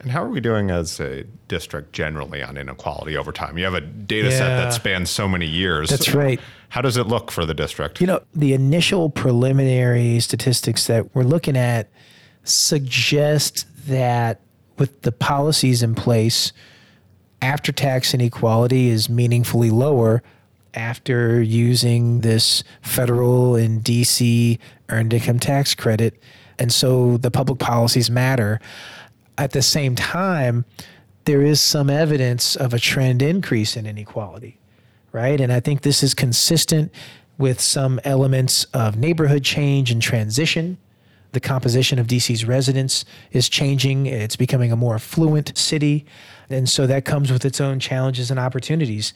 And 0.00 0.10
how 0.10 0.24
are 0.24 0.28
we 0.28 0.40
doing 0.40 0.70
as 0.70 0.98
a 0.98 1.24
district 1.48 1.92
generally 1.92 2.42
on 2.42 2.56
inequality 2.56 3.16
over 3.16 3.32
time? 3.32 3.58
You 3.58 3.64
have 3.64 3.74
a 3.74 3.80
data 3.82 4.30
set 4.32 4.48
that 4.56 4.72
spans 4.72 5.10
so 5.10 5.28
many 5.28 5.46
years. 5.46 5.90
That's 5.90 6.14
right. 6.14 6.40
How 6.70 6.80
does 6.80 6.96
it 6.96 7.06
look 7.06 7.30
for 7.30 7.44
the 7.44 7.54
district? 7.54 8.00
You 8.00 8.06
know, 8.06 8.22
the 8.34 8.54
initial 8.54 9.10
preliminary 9.10 10.18
statistics 10.20 10.86
that 10.86 11.14
we're 11.14 11.24
looking 11.24 11.56
at 11.56 11.90
suggest 12.44 13.66
that 13.86 14.40
with 14.78 15.02
the 15.02 15.12
policies 15.12 15.82
in 15.82 15.94
place, 15.94 16.52
after 17.42 17.72
tax 17.72 18.14
inequality 18.14 18.88
is 18.88 19.10
meaningfully 19.10 19.70
lower 19.70 20.22
after 20.74 21.42
using 21.42 22.20
this 22.20 22.62
federal 22.82 23.56
and 23.56 23.82
DC 23.82 24.58
earned 24.88 25.12
income 25.12 25.38
tax 25.38 25.74
credit. 25.74 26.22
And 26.58 26.72
so 26.72 27.16
the 27.16 27.30
public 27.30 27.58
policies 27.58 28.10
matter. 28.10 28.60
At 29.40 29.52
the 29.52 29.62
same 29.62 29.96
time, 29.96 30.64
there 31.24 31.42
is 31.42 31.60
some 31.60 31.90
evidence 31.90 32.54
of 32.54 32.72
a 32.72 32.78
trend 32.78 33.22
increase 33.22 33.76
in 33.76 33.86
inequality 33.86 34.60
right? 35.12 35.40
And 35.40 35.52
I 35.52 35.60
think 35.60 35.82
this 35.82 36.02
is 36.02 36.14
consistent 36.14 36.92
with 37.38 37.60
some 37.60 38.00
elements 38.04 38.64
of 38.74 38.96
neighborhood 38.96 39.44
change 39.44 39.90
and 39.90 40.00
transition. 40.00 40.78
The 41.32 41.40
composition 41.40 41.98
of 41.98 42.06
DC's 42.06 42.44
residents 42.44 43.04
is 43.32 43.48
changing, 43.48 44.06
it's 44.06 44.36
becoming 44.36 44.72
a 44.72 44.76
more 44.76 44.96
affluent 44.96 45.56
city. 45.56 46.04
And 46.48 46.68
so 46.68 46.86
that 46.86 47.04
comes 47.04 47.30
with 47.30 47.44
its 47.44 47.60
own 47.60 47.78
challenges 47.78 48.30
and 48.30 48.38
opportunities. 48.38 49.14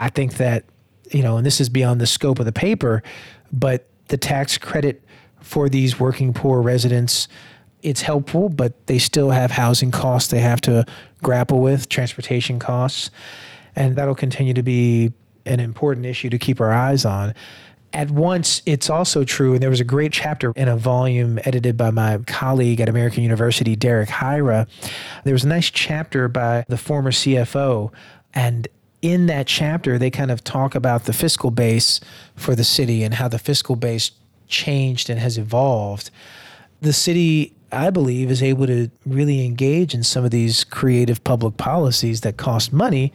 I 0.00 0.10
think 0.10 0.34
that, 0.34 0.64
you 1.10 1.22
know, 1.22 1.36
and 1.36 1.46
this 1.46 1.60
is 1.60 1.68
beyond 1.68 2.00
the 2.00 2.06
scope 2.06 2.40
of 2.40 2.46
the 2.46 2.52
paper, 2.52 3.02
but 3.52 3.86
the 4.08 4.16
tax 4.16 4.58
credit 4.58 5.02
for 5.40 5.68
these 5.68 5.98
working 5.98 6.32
poor 6.32 6.60
residents 6.60 7.28
it's 7.82 8.02
helpful, 8.02 8.48
but 8.48 8.86
they 8.86 8.98
still 8.98 9.30
have 9.30 9.50
housing 9.50 9.90
costs 9.90 10.30
they 10.30 10.40
have 10.40 10.60
to 10.62 10.86
grapple 11.22 11.60
with, 11.60 11.88
transportation 11.88 12.58
costs, 12.58 13.10
and 13.76 13.96
that'll 13.96 14.14
continue 14.14 14.54
to 14.54 14.62
be 14.62 15.12
an 15.46 15.60
important 15.60 16.06
issue 16.06 16.30
to 16.30 16.38
keep 16.38 16.60
our 16.60 16.72
eyes 16.72 17.04
on. 17.04 17.34
At 17.92 18.10
once, 18.10 18.62
it's 18.64 18.88
also 18.88 19.22
true, 19.22 19.52
and 19.52 19.62
there 19.62 19.68
was 19.68 19.80
a 19.80 19.84
great 19.84 20.12
chapter 20.12 20.52
in 20.56 20.68
a 20.68 20.76
volume 20.76 21.38
edited 21.44 21.76
by 21.76 21.90
my 21.90 22.18
colleague 22.26 22.80
at 22.80 22.88
American 22.88 23.22
University, 23.22 23.76
Derek 23.76 24.08
Hyra. 24.08 24.66
There 25.24 25.34
was 25.34 25.44
a 25.44 25.48
nice 25.48 25.70
chapter 25.70 26.28
by 26.28 26.64
the 26.68 26.78
former 26.78 27.10
CFO, 27.10 27.92
and 28.32 28.66
in 29.02 29.26
that 29.26 29.46
chapter, 29.46 29.98
they 29.98 30.10
kind 30.10 30.30
of 30.30 30.44
talk 30.44 30.74
about 30.74 31.04
the 31.04 31.12
fiscal 31.12 31.50
base 31.50 32.00
for 32.36 32.54
the 32.54 32.64
city 32.64 33.02
and 33.02 33.14
how 33.14 33.28
the 33.28 33.38
fiscal 33.38 33.76
base 33.76 34.12
changed 34.46 35.10
and 35.10 35.18
has 35.18 35.36
evolved 35.36 36.10
the 36.82 36.92
city, 36.92 37.54
I 37.72 37.90
believe, 37.90 38.30
is 38.30 38.42
able 38.42 38.66
to 38.66 38.90
really 39.06 39.44
engage 39.46 39.94
in 39.94 40.02
some 40.02 40.24
of 40.24 40.30
these 40.30 40.62
creative 40.64 41.24
public 41.24 41.56
policies 41.56 42.20
that 42.20 42.36
cost 42.36 42.72
money 42.72 43.12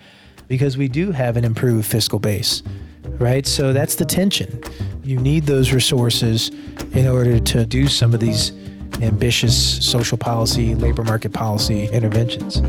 because 0.48 0.78
we 0.78 0.88
do 0.88 1.12
have 1.12 1.38
an 1.38 1.46
improved 1.46 1.86
fiscal 1.86 2.20
base, 2.20 2.64
right? 3.20 3.46
So 3.46 3.74
that's 3.74 3.96
the 3.96 4.06
tension. 4.06 4.62
You 5.04 5.20
need 5.20 5.44
those 5.44 5.72
resources 5.74 6.50
in 6.94 7.08
order 7.08 7.40
to 7.40 7.66
do 7.66 7.88
some 7.88 8.14
of 8.14 8.20
these 8.20 8.52
ambitious 9.02 9.86
social 9.86 10.18
policy, 10.18 10.74
labor 10.76 11.04
market 11.04 11.34
policy 11.34 11.88
interventions. 11.88 12.62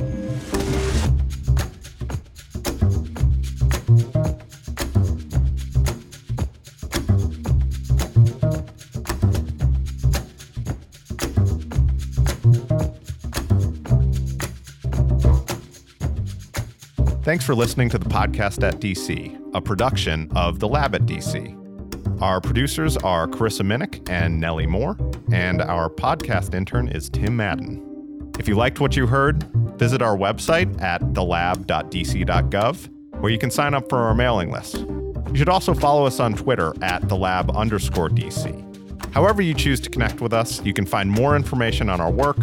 Thanks 17.28 17.44
for 17.44 17.54
listening 17.54 17.90
to 17.90 17.98
the 17.98 18.08
podcast 18.08 18.66
at 18.66 18.80
DC, 18.80 19.38
a 19.52 19.60
production 19.60 20.32
of 20.34 20.60
The 20.60 20.66
Lab 20.66 20.94
at 20.94 21.02
DC. 21.02 22.22
Our 22.22 22.40
producers 22.40 22.96
are 22.96 23.26
Carissa 23.28 23.60
Minnick 23.60 24.08
and 24.08 24.40
Nellie 24.40 24.66
Moore, 24.66 24.96
and 25.30 25.60
our 25.60 25.90
podcast 25.90 26.54
intern 26.54 26.88
is 26.88 27.10
Tim 27.10 27.36
Madden. 27.36 28.32
If 28.38 28.48
you 28.48 28.54
liked 28.54 28.80
what 28.80 28.96
you 28.96 29.06
heard, 29.06 29.42
visit 29.78 30.00
our 30.00 30.16
website 30.16 30.80
at 30.80 31.02
thelab.dc.gov, 31.02 32.88
where 33.20 33.30
you 33.30 33.38
can 33.38 33.50
sign 33.50 33.74
up 33.74 33.90
for 33.90 33.98
our 33.98 34.14
mailing 34.14 34.50
list. 34.50 34.76
You 34.78 35.36
should 35.36 35.50
also 35.50 35.74
follow 35.74 36.06
us 36.06 36.20
on 36.20 36.32
Twitter 36.32 36.72
at 36.80 37.02
thelab 37.02 37.54
underscore 37.54 38.08
DC. 38.08 39.12
However, 39.12 39.42
you 39.42 39.52
choose 39.52 39.80
to 39.80 39.90
connect 39.90 40.22
with 40.22 40.32
us, 40.32 40.64
you 40.64 40.72
can 40.72 40.86
find 40.86 41.10
more 41.10 41.36
information 41.36 41.90
on 41.90 42.00
our 42.00 42.10
work 42.10 42.38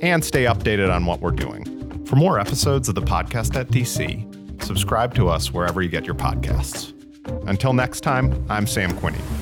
and 0.00 0.24
stay 0.24 0.44
updated 0.44 0.90
on 0.90 1.04
what 1.04 1.20
we're 1.20 1.32
doing. 1.32 1.71
For 2.12 2.16
more 2.16 2.38
episodes 2.38 2.90
of 2.90 2.94
the 2.94 3.00
podcast 3.00 3.56
at 3.56 3.68
DC, 3.68 4.62
subscribe 4.62 5.14
to 5.14 5.30
us 5.30 5.50
wherever 5.50 5.80
you 5.80 5.88
get 5.88 6.04
your 6.04 6.14
podcasts. 6.14 6.92
Until 7.48 7.72
next 7.72 8.02
time, 8.02 8.44
I'm 8.50 8.66
Sam 8.66 8.92
Quinney. 8.98 9.41